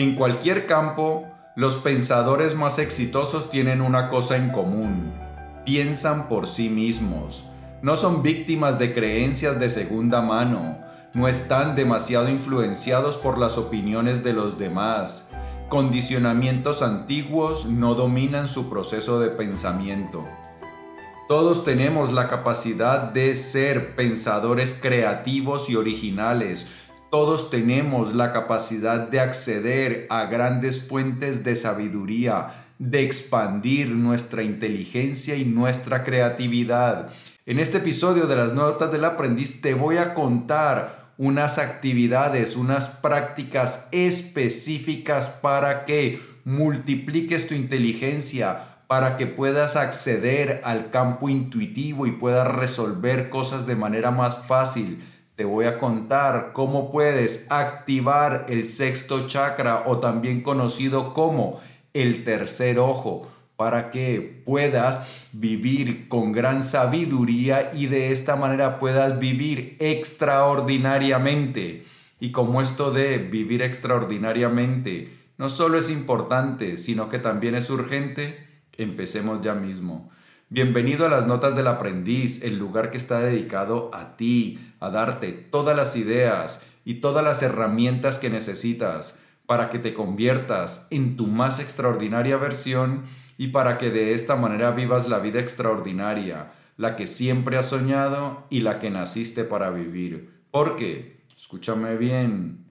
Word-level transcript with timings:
En 0.00 0.14
cualquier 0.14 0.64
campo, 0.64 1.26
los 1.56 1.76
pensadores 1.76 2.54
más 2.54 2.78
exitosos 2.78 3.50
tienen 3.50 3.82
una 3.82 4.08
cosa 4.08 4.38
en 4.38 4.48
común. 4.48 5.12
Piensan 5.66 6.26
por 6.26 6.46
sí 6.46 6.70
mismos. 6.70 7.44
No 7.82 7.98
son 7.98 8.22
víctimas 8.22 8.78
de 8.78 8.94
creencias 8.94 9.60
de 9.60 9.68
segunda 9.68 10.22
mano. 10.22 10.78
No 11.12 11.28
están 11.28 11.76
demasiado 11.76 12.30
influenciados 12.30 13.18
por 13.18 13.36
las 13.36 13.58
opiniones 13.58 14.24
de 14.24 14.32
los 14.32 14.56
demás. 14.58 15.28
Condicionamientos 15.68 16.80
antiguos 16.80 17.66
no 17.66 17.94
dominan 17.94 18.48
su 18.48 18.70
proceso 18.70 19.20
de 19.20 19.28
pensamiento. 19.28 20.26
Todos 21.28 21.62
tenemos 21.62 22.10
la 22.10 22.26
capacidad 22.26 23.12
de 23.12 23.36
ser 23.36 23.94
pensadores 23.96 24.76
creativos 24.80 25.68
y 25.68 25.76
originales, 25.76 26.79
todos 27.10 27.50
tenemos 27.50 28.14
la 28.14 28.32
capacidad 28.32 29.08
de 29.08 29.20
acceder 29.20 30.06
a 30.10 30.26
grandes 30.26 30.80
fuentes 30.80 31.42
de 31.42 31.56
sabiduría, 31.56 32.66
de 32.78 33.02
expandir 33.02 33.90
nuestra 33.90 34.44
inteligencia 34.44 35.34
y 35.34 35.44
nuestra 35.44 36.04
creatividad. 36.04 37.10
En 37.46 37.58
este 37.58 37.78
episodio 37.78 38.26
de 38.26 38.36
las 38.36 38.52
notas 38.52 38.92
del 38.92 39.04
aprendiz 39.04 39.60
te 39.60 39.74
voy 39.74 39.96
a 39.96 40.14
contar 40.14 41.10
unas 41.18 41.58
actividades, 41.58 42.56
unas 42.56 42.86
prácticas 42.86 43.88
específicas 43.90 45.28
para 45.28 45.84
que 45.84 46.22
multipliques 46.44 47.48
tu 47.48 47.54
inteligencia, 47.54 48.78
para 48.86 49.16
que 49.16 49.26
puedas 49.26 49.76
acceder 49.76 50.62
al 50.64 50.90
campo 50.90 51.28
intuitivo 51.28 52.06
y 52.06 52.12
puedas 52.12 52.46
resolver 52.48 53.30
cosas 53.30 53.66
de 53.66 53.76
manera 53.76 54.10
más 54.12 54.46
fácil 54.46 55.02
te 55.40 55.46
voy 55.46 55.64
a 55.64 55.78
contar 55.78 56.50
cómo 56.52 56.92
puedes 56.92 57.46
activar 57.48 58.44
el 58.50 58.66
sexto 58.66 59.26
chakra 59.26 59.84
o 59.86 59.98
también 59.98 60.42
conocido 60.42 61.14
como 61.14 61.62
el 61.94 62.24
tercer 62.24 62.78
ojo 62.78 63.26
para 63.56 63.90
que 63.90 64.42
puedas 64.44 65.00
vivir 65.32 66.10
con 66.10 66.32
gran 66.32 66.62
sabiduría 66.62 67.70
y 67.72 67.86
de 67.86 68.12
esta 68.12 68.36
manera 68.36 68.78
puedas 68.78 69.18
vivir 69.18 69.78
extraordinariamente. 69.80 71.86
Y 72.20 72.32
como 72.32 72.60
esto 72.60 72.90
de 72.90 73.16
vivir 73.16 73.62
extraordinariamente 73.62 75.16
no 75.38 75.48
solo 75.48 75.78
es 75.78 75.88
importante, 75.88 76.76
sino 76.76 77.08
que 77.08 77.18
también 77.18 77.54
es 77.54 77.70
urgente, 77.70 78.46
empecemos 78.76 79.40
ya 79.40 79.54
mismo. 79.54 80.10
Bienvenido 80.52 81.06
a 81.06 81.08
las 81.08 81.28
Notas 81.28 81.54
del 81.54 81.68
Aprendiz, 81.68 82.42
el 82.42 82.58
lugar 82.58 82.90
que 82.90 82.96
está 82.96 83.20
dedicado 83.20 83.88
a 83.94 84.16
ti, 84.16 84.58
a 84.80 84.90
darte 84.90 85.30
todas 85.30 85.76
las 85.76 85.94
ideas 85.94 86.66
y 86.84 86.94
todas 86.94 87.22
las 87.22 87.40
herramientas 87.44 88.18
que 88.18 88.30
necesitas 88.30 89.16
para 89.46 89.70
que 89.70 89.78
te 89.78 89.94
conviertas 89.94 90.88
en 90.90 91.16
tu 91.16 91.28
más 91.28 91.60
extraordinaria 91.60 92.36
versión 92.36 93.04
y 93.38 93.48
para 93.48 93.78
que 93.78 93.90
de 93.90 94.12
esta 94.12 94.34
manera 94.34 94.72
vivas 94.72 95.08
la 95.08 95.20
vida 95.20 95.38
extraordinaria, 95.38 96.50
la 96.76 96.96
que 96.96 97.06
siempre 97.06 97.56
has 97.56 97.66
soñado 97.66 98.48
y 98.50 98.62
la 98.62 98.80
que 98.80 98.90
naciste 98.90 99.44
para 99.44 99.70
vivir. 99.70 100.42
Porque, 100.50 101.20
escúchame 101.38 101.96
bien, 101.96 102.66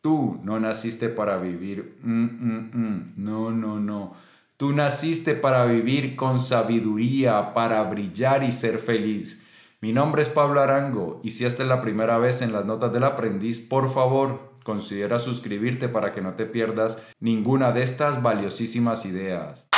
tú 0.00 0.38
no 0.44 0.60
naciste 0.60 1.08
para 1.08 1.38
vivir. 1.38 1.98
Mm, 2.04 2.24
mm, 2.24 2.70
mm. 2.72 3.12
No, 3.16 3.50
no, 3.50 3.80
no. 3.80 4.14
Tú 4.56 4.72
naciste 4.72 5.34
para 5.34 5.66
vivir 5.66 6.16
con 6.16 6.38
sabiduría, 6.38 7.52
para 7.52 7.82
brillar 7.82 8.42
y 8.42 8.52
ser 8.52 8.78
feliz. 8.78 9.44
Mi 9.82 9.92
nombre 9.92 10.22
es 10.22 10.30
Pablo 10.30 10.62
Arango 10.62 11.20
y 11.22 11.32
si 11.32 11.44
esta 11.44 11.62
es 11.62 11.68
la 11.68 11.82
primera 11.82 12.16
vez 12.16 12.40
en 12.40 12.54
las 12.54 12.64
notas 12.64 12.90
del 12.90 13.04
aprendiz, 13.04 13.60
por 13.60 13.90
favor, 13.90 14.54
considera 14.64 15.18
suscribirte 15.18 15.90
para 15.90 16.12
que 16.12 16.22
no 16.22 16.36
te 16.36 16.46
pierdas 16.46 17.02
ninguna 17.20 17.72
de 17.72 17.82
estas 17.82 18.22
valiosísimas 18.22 19.04
ideas. 19.04 19.68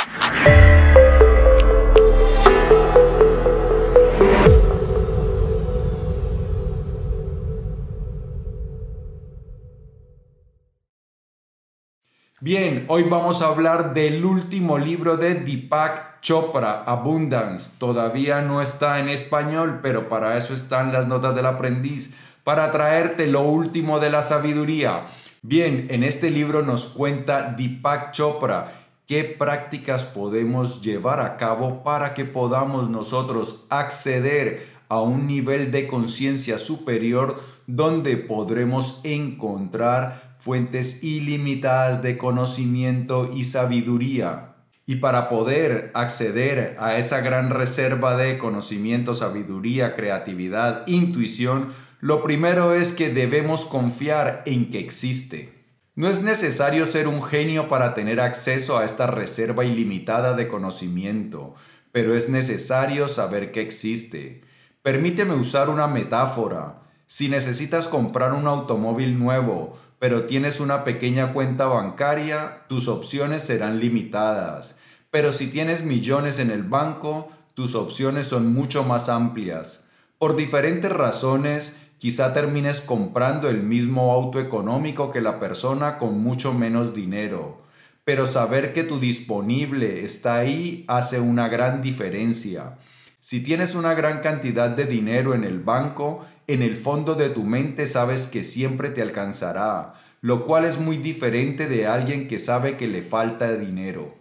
Bien, 12.51 12.85
hoy 12.87 13.03
vamos 13.03 13.43
a 13.43 13.49
hablar 13.49 13.93
del 13.93 14.25
último 14.25 14.79
libro 14.79 15.17
de 15.17 15.35
Deepak 15.35 16.19
Chopra, 16.21 16.81
Abundance. 16.83 17.73
Todavía 17.77 18.41
no 18.41 18.63
está 18.63 18.99
en 18.99 19.07
español, 19.07 19.81
pero 19.83 20.09
para 20.09 20.35
eso 20.35 20.55
están 20.55 20.91
las 20.91 21.07
notas 21.07 21.35
del 21.35 21.45
aprendiz, 21.45 22.11
para 22.43 22.71
traerte 22.71 23.27
lo 23.27 23.41
último 23.41 23.99
de 23.99 24.09
la 24.09 24.23
sabiduría. 24.23 25.05
Bien, 25.43 25.85
en 25.91 26.03
este 26.03 26.31
libro 26.31 26.63
nos 26.63 26.85
cuenta 26.85 27.53
Deepak 27.55 28.13
Chopra 28.13 28.87
qué 29.05 29.25
prácticas 29.25 30.05
podemos 30.05 30.81
llevar 30.81 31.19
a 31.19 31.37
cabo 31.37 31.83
para 31.83 32.15
que 32.15 32.25
podamos 32.25 32.89
nosotros 32.89 33.67
acceder 33.69 34.65
a 34.89 34.99
un 35.01 35.27
nivel 35.27 35.69
de 35.69 35.87
conciencia 35.87 36.57
superior 36.57 37.39
donde 37.67 38.17
podremos 38.17 39.01
encontrar 39.03 40.28
fuentes 40.39 41.03
ilimitadas 41.03 42.01
de 42.01 42.17
conocimiento 42.17 43.29
y 43.35 43.43
sabiduría. 43.43 44.55
Y 44.85 44.95
para 44.95 45.29
poder 45.29 45.91
acceder 45.93 46.75
a 46.79 46.97
esa 46.97 47.21
gran 47.21 47.51
reserva 47.51 48.17
de 48.17 48.39
conocimiento, 48.39 49.13
sabiduría, 49.13 49.95
creatividad, 49.95 50.87
intuición, 50.87 51.69
lo 51.99 52.23
primero 52.23 52.73
es 52.73 52.93
que 52.93 53.09
debemos 53.09 53.65
confiar 53.65 54.41
en 54.45 54.71
que 54.71 54.79
existe. 54.79 55.59
No 55.95 56.07
es 56.07 56.23
necesario 56.23 56.85
ser 56.85 57.09
un 57.09 57.21
genio 57.21 57.67
para 57.67 57.93
tener 57.93 58.21
acceso 58.21 58.77
a 58.77 58.85
esta 58.85 59.05
reserva 59.05 59.65
ilimitada 59.65 60.33
de 60.33 60.47
conocimiento, 60.47 61.55
pero 61.91 62.15
es 62.15 62.29
necesario 62.29 63.09
saber 63.09 63.51
que 63.51 63.61
existe. 63.61 64.41
Permíteme 64.81 65.35
usar 65.35 65.69
una 65.69 65.87
metáfora. 65.87 66.83
Si 67.05 67.27
necesitas 67.27 67.89
comprar 67.89 68.31
un 68.33 68.47
automóvil 68.47 69.19
nuevo, 69.19 69.77
pero 69.99 70.23
tienes 70.23 70.61
una 70.61 70.85
pequeña 70.85 71.33
cuenta 71.33 71.65
bancaria, 71.65 72.63
tus 72.67 72.87
opciones 72.87 73.43
serán 73.43 73.79
limitadas. 73.79 74.77
Pero 75.11 75.31
si 75.31 75.47
tienes 75.47 75.83
millones 75.83 76.39
en 76.39 76.51
el 76.51 76.63
banco, 76.63 77.29
tus 77.53 77.75
opciones 77.75 78.27
son 78.27 78.53
mucho 78.53 78.83
más 78.83 79.09
amplias. 79.09 79.85
Por 80.17 80.37
diferentes 80.37 80.91
razones, 80.91 81.77
quizá 81.97 82.33
termines 82.33 82.79
comprando 82.79 83.49
el 83.49 83.61
mismo 83.61 84.13
auto 84.13 84.39
económico 84.39 85.11
que 85.11 85.21
la 85.21 85.39
persona 85.39 85.97
con 85.97 86.19
mucho 86.19 86.53
menos 86.53 86.93
dinero. 86.93 87.61
Pero 88.05 88.25
saber 88.25 88.73
que 88.73 88.83
tu 88.83 88.99
disponible 88.99 90.05
está 90.05 90.37
ahí 90.37 90.85
hace 90.87 91.19
una 91.19 91.49
gran 91.49 91.81
diferencia. 91.81 92.77
Si 93.19 93.43
tienes 93.43 93.75
una 93.75 93.93
gran 93.93 94.21
cantidad 94.21 94.69
de 94.69 94.85
dinero 94.85 95.33
en 95.33 95.43
el 95.43 95.59
banco, 95.59 96.25
en 96.49 96.63
el 96.63 96.77
fondo 96.77 97.13
de 97.13 97.29
tu 97.29 97.43
mente 97.43 97.85
sabes 97.85 98.25
que 98.25 98.43
siempre 98.43 98.89
te 98.89 99.03
alcanzará, 99.03 99.93
lo 100.21 100.47
cual 100.47 100.65
es 100.65 100.79
muy 100.79 100.97
diferente 100.97 101.67
de 101.67 101.85
alguien 101.85 102.27
que 102.27 102.39
sabe 102.39 102.75
que 102.75 102.87
le 102.87 103.03
falta 103.03 103.55
dinero. 103.55 104.15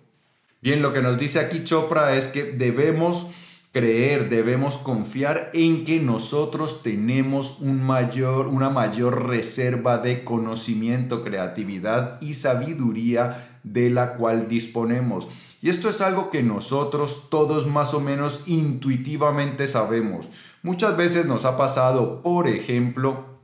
Bien, 0.60 0.82
lo 0.82 0.92
que 0.92 1.00
nos 1.00 1.18
dice 1.18 1.40
aquí 1.40 1.64
Chopra 1.64 2.16
es 2.16 2.26
que 2.26 2.42
debemos 2.42 3.30
creer, 3.72 4.28
debemos 4.28 4.76
confiar 4.76 5.48
en 5.54 5.86
que 5.86 6.00
nosotros 6.00 6.82
tenemos 6.82 7.60
un 7.60 7.82
mayor, 7.82 8.48
una 8.48 8.68
mayor 8.68 9.26
reserva 9.26 9.96
de 9.96 10.22
conocimiento, 10.22 11.22
creatividad 11.22 12.20
y 12.20 12.34
sabiduría 12.34 13.58
de 13.62 13.88
la 13.88 14.14
cual 14.14 14.48
disponemos. 14.48 15.28
Y 15.62 15.70
esto 15.70 15.88
es 15.88 16.02
algo 16.02 16.30
que 16.30 16.42
nosotros 16.42 17.28
todos 17.30 17.66
más 17.66 17.94
o 17.94 18.00
menos 18.00 18.42
intuitivamente 18.46 19.66
sabemos. 19.66 20.28
Muchas 20.62 20.96
veces 20.96 21.26
nos 21.26 21.44
ha 21.44 21.56
pasado, 21.56 22.22
por 22.22 22.48
ejemplo, 22.48 23.38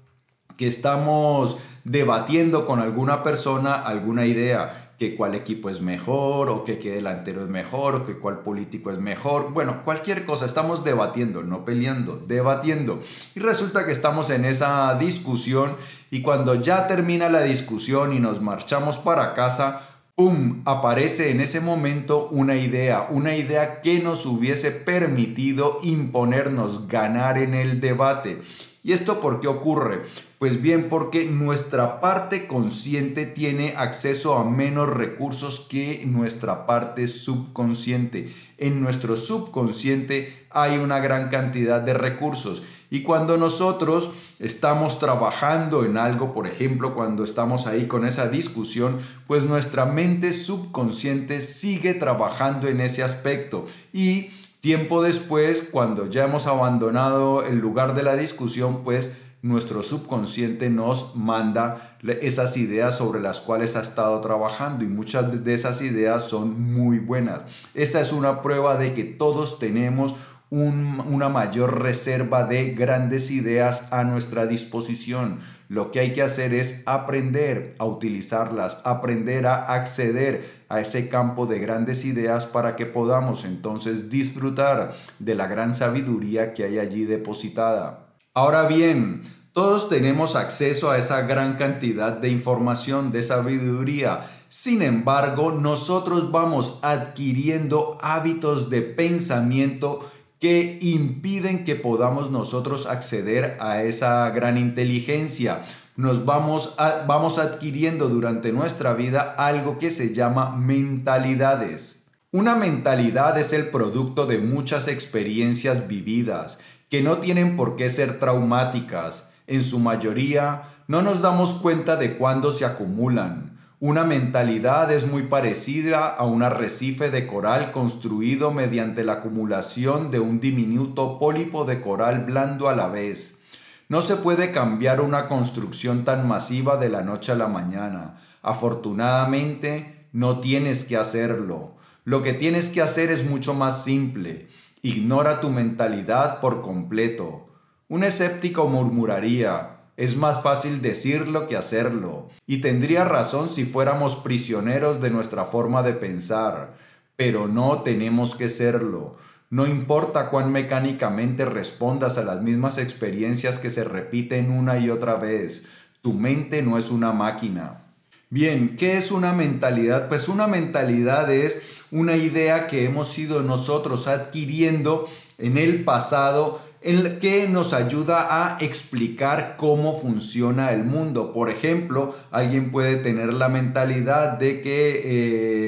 que 0.57 0.67
estamos 0.67 1.59
debatiendo 1.85 2.67
con 2.67 2.81
alguna 2.81 3.23
persona 3.23 3.75
alguna 3.75 4.27
idea, 4.27 4.93
que 4.99 5.17
cuál 5.17 5.35
equipo 5.35 5.71
es 5.71 5.81
mejor, 5.81 6.49
o 6.49 6.65
que 6.65 6.79
qué 6.79 6.93
delantero 6.93 7.43
es 7.43 7.49
mejor, 7.49 7.97
o 7.97 8.07
que 8.07 8.17
cuál 8.17 8.41
político 8.41 8.91
es 8.91 8.99
mejor. 8.99 9.53
Bueno, 9.53 9.85
cualquier 9.85 10.25
cosa, 10.25 10.47
estamos 10.47 10.85
debatiendo, 10.85 11.43
no 11.43 11.65
peleando, 11.65 12.17
debatiendo. 12.17 13.01
Y 13.35 13.41
resulta 13.41 13.85
que 13.87 13.93
estamos 13.93 14.31
en 14.31 14.45
esa 14.45 14.95
discusión 14.95 15.77
y 16.11 16.23
cuando 16.23 16.55
ya 16.55 16.87
termina 16.87 17.29
la 17.29 17.43
discusión 17.43 18.13
y 18.13 18.21
nos 18.21 18.41
marchamos 18.41 18.99
para 18.99 19.35
casa, 19.35 19.94
¡pum! 20.15 20.63
aparece 20.65 21.31
en 21.31 21.41
ese 21.41 21.61
momento 21.61 22.29
una 22.31 22.57
idea, 22.57 23.09
una 23.11 23.37
idea 23.37 23.81
que 23.81 23.99
nos 23.99 24.27
hubiese 24.27 24.71
permitido 24.71 25.79
imponernos, 25.83 26.87
ganar 26.87 27.37
en 27.39 27.55
el 27.55 27.81
debate. 27.81 28.39
¿Y 28.85 28.93
esto 28.93 29.21
por 29.21 29.41
qué 29.41 29.49
ocurre? 29.49 30.03
Pues 30.39 30.61
bien, 30.61 30.89
porque 30.91 31.25
nuestra 31.25 32.01
parte 32.01 32.47
consciente 32.47 33.25
tiene 33.25 33.73
acceso 33.77 34.37
a 34.37 34.45
menos 34.45 34.91
recursos 34.91 35.67
que 35.71 36.05
nuestra 36.07 36.67
parte 36.67 37.09
subconsciente. 37.09 38.31
En 38.59 38.83
nuestro 38.83 39.17
subconsciente 39.17 40.47
hay 40.51 40.77
una 40.77 41.01
gran 41.01 41.31
cantidad 41.31 41.81
de 41.81 41.95
recursos 41.95 42.63
Y 42.95 43.03
cuando 43.03 43.37
nosotros 43.37 44.13
estamos 44.39 45.01
trabajando 45.01 45.85
en 45.85 45.97
algo, 45.97 46.33
por 46.33 46.47
ejemplo, 46.47 46.95
cuando 46.95 47.25
estamos 47.25 47.67
ahí 47.67 47.89
con 47.89 48.07
esa 48.07 48.29
discusión, 48.29 49.01
pues 49.27 49.45
nuestra 49.47 49.85
mente 49.85 50.33
subconsciente 50.33 51.41
sigue 51.41 51.95
trabajando 51.95 52.69
en 52.69 52.81
ese 52.81 53.03
aspecto 53.03 53.67
y 53.93 54.31
tiempo 54.61 55.03
después, 55.03 55.69
cuando 55.73 56.09
ya 56.09 56.23
hemos 56.23 56.47
abandonado 56.47 57.43
el 57.43 57.59
lugar 57.59 57.97
de 57.97 58.05
la 58.05 58.15
discusión, 58.15 58.85
pues 58.85 59.19
nuestro 59.43 59.83
subconsciente 59.83 60.71
nos 60.71 61.17
manda 61.17 61.99
esas 62.23 62.57
ideas 62.57 62.97
sobre 62.97 63.21
las 63.21 63.41
cuales 63.41 63.75
ha 63.75 63.83
estado 63.83 64.21
trabajando 64.21 64.85
y 64.85 64.87
muchas 64.87 65.45
de 65.45 65.53
esas 65.53 65.83
ideas 65.83 66.25
son 66.25 66.73
muy 66.73 67.01
buenas. 67.01 67.45
Esa 67.75 68.01
es 68.01 68.13
una 68.13 68.41
prueba 68.41 68.79
de 68.79 68.95
que 68.95 69.03
todos 69.03 69.59
tenemos 69.59 70.15
una 70.55 71.29
mayor 71.29 71.83
reserva 71.83 72.45
de 72.45 72.71
grandes 72.75 73.31
ideas 73.31 73.89
a 73.91 74.05
nuestra 74.05 74.47
disposición. 74.47 75.41
Lo 75.69 75.91
que 75.91 75.99
hay 75.99 76.13
que 76.13 76.23
hacer 76.23 76.55
es 76.55 76.83
aprender 76.87 77.75
a 77.79 77.87
utilizarlas, 77.87 78.81
aprender 78.85 79.47
a 79.47 79.73
acceder 79.73 80.65
a 80.69 80.81
ese 80.81 81.09
campo 81.09 81.47
de 81.47 81.59
grandes 81.59 82.05
ideas 82.05 82.47
para 82.47 82.77
que 82.77 82.87
podamos 82.87 83.45
entonces 83.45 84.11
disfrutar 84.11 84.95
de 85.19 85.35
la 85.35 85.49
gran 85.49 85.75
sabiduría 85.75 86.55
que 86.55 86.65
hay 86.65 86.79
allí 86.79 87.05
depositada. 87.05 88.07
Ahora 88.33 88.67
bien, 88.67 89.23
todos 89.53 89.89
tenemos 89.89 90.37
acceso 90.37 90.91
a 90.91 90.99
esa 90.99 91.23
gran 91.23 91.57
cantidad 91.57 92.13
de 92.13 92.29
información, 92.29 93.11
de 93.13 93.23
sabiduría. 93.23 94.31
Sin 94.49 94.83
embargo, 94.83 95.53
nosotros 95.53 96.31
vamos 96.31 96.79
adquiriendo 96.83 97.99
hábitos 98.03 98.71
de 98.71 98.83
pensamiento 98.83 100.11
que 100.45 100.77
impiden 100.83 101.65
que 101.65 101.75
podamos 101.75 102.31
nosotros 102.31 102.85
acceder 102.85 103.57
a 103.61 103.83
esa 103.83 104.29
gran 104.29 104.59
inteligencia. 104.59 105.63
Nos 105.97 106.27
vamos, 106.27 106.77
vamos 107.07 107.39
adquiriendo 107.39 108.11
durante 108.11 108.53
nuestra 108.53 108.93
vida 108.93 109.37
algo 109.39 109.79
que 109.79 109.89
se 109.89 110.13
llama 110.13 110.55
mentalidades. 110.55 112.05
Una 112.31 112.57
mentalidad 112.57 113.39
es 113.39 113.55
el 113.55 113.69
producto 113.69 114.27
de 114.27 114.37
muchas 114.37 114.87
experiencias 114.87 115.89
vividas 115.89 116.59
que 116.91 117.03
no 117.03 117.21
tienen 117.21 117.57
por 117.57 117.77
qué 117.77 117.89
ser 117.89 118.21
traumáticas. 118.21 119.31
En 119.47 119.65
su 119.65 119.79
mayoría, 119.79 120.65
no 120.89 121.01
nos 121.01 121.23
damos 121.23 121.55
cuenta 121.55 121.97
de 121.97 122.19
cuándo 122.19 122.51
se 122.51 122.67
acumulan. 122.67 123.54
Una 123.87 124.03
mentalidad 124.03 124.91
es 124.91 125.07
muy 125.07 125.25
parecida 125.25 126.07
a 126.07 126.25
un 126.25 126.43
arrecife 126.43 127.11
de 127.11 127.27
coral 127.27 127.71
construido 127.71 128.51
mediante 128.51 129.05
la 129.05 129.13
acumulación 129.13 130.11
de 130.11 130.21
un 130.21 130.41
diminuto 130.41 131.19
pólipo 131.19 131.67
de 131.67 131.83
coral 131.83 132.25
blando 132.25 132.71
a 132.71 132.75
la 132.75 132.89
vez. 132.89 133.43
No 133.91 134.01
se 134.01 134.17
puede 134.17 134.53
cambiar 134.53 135.03
una 135.03 135.27
construcción 135.27 136.07
tan 136.07 136.27
masiva 136.27 136.79
de 136.79 136.89
la 136.89 137.03
noche 137.03 137.33
a 137.33 137.35
la 137.35 137.47
mañana. 137.47 138.23
Afortunadamente, 138.41 140.07
no 140.13 140.41
tienes 140.41 140.85
que 140.85 140.97
hacerlo. 140.97 141.77
Lo 142.07 142.23
que 142.23 142.33
tienes 142.33 142.71
que 142.71 142.81
hacer 142.81 143.11
es 143.11 143.29
mucho 143.29 143.53
más 143.53 143.85
simple. 143.85 144.49
Ignora 144.81 145.43
tu 145.43 145.51
mentalidad 145.51 146.41
por 146.41 146.63
completo. 146.63 147.51
Un 147.89 148.03
escéptico 148.03 148.67
murmuraría, 148.67 149.74
es 149.97 150.17
más 150.17 150.43
fácil 150.43 150.83
decirlo 150.83 151.47
que 151.47 151.57
hacerlo, 151.57 152.29
y 152.47 152.61
tendría 152.61 153.05
razón 153.05 153.49
si 153.49 153.65
fuéramos 153.65 154.17
prisioneros 154.17 155.01
de 155.01 155.11
nuestra 155.11 155.45
forma 155.45 155.83
de 155.83 155.93
pensar, 155.93 156.75
pero 157.17 157.47
no 157.47 157.83
tenemos 157.83 158.35
que 158.35 158.49
serlo. 158.49 159.17
No 159.51 159.67
importa 159.67 160.31
cuán 160.31 160.51
mecánicamente 160.51 161.45
respondas 161.45 162.19
a 162.19 162.25
las 162.25 162.43
mismas 162.43 162.79
experiencias 162.79 163.59
que 163.59 163.71
se 163.71 163.85
repiten 163.85 164.51
una 164.51 164.79
y 164.79 164.91
otra 164.91 165.15
vez, 165.15 165.65
tu 166.03 166.13
mente 166.13 166.61
no 166.61 166.77
es 166.77 166.91
una 166.91 167.13
máquina. 167.13 167.85
Bien, 168.31 168.77
¿qué 168.77 168.97
es 168.97 169.13
una 169.13 169.33
mentalidad? 169.33 170.09
Pues 170.09 170.29
una 170.29 170.49
mentalidad 170.49 171.33
es 171.33 171.63
una 171.93 172.17
idea 172.17 172.67
que 172.67 172.85
hemos 172.85 173.17
ido 173.17 173.43
nosotros 173.43 174.09
adquiriendo 174.09 175.07
en 175.39 175.57
el 175.57 175.85
pasado 175.85 176.61
el 176.85 177.19
que 177.19 177.49
nos 177.49 177.73
ayuda 177.73 178.29
a 178.31 178.59
explicar 178.61 179.55
cómo 179.57 179.97
funciona 179.97 180.71
el 180.73 180.85
mundo. 180.85 181.33
Por 181.33 181.49
ejemplo, 181.49 182.15
alguien 182.31 182.71
puede 182.71 182.97
tener 182.97 183.33
la 183.33 183.49
mentalidad 183.49 184.33
de 184.33 184.61
que 184.61 185.01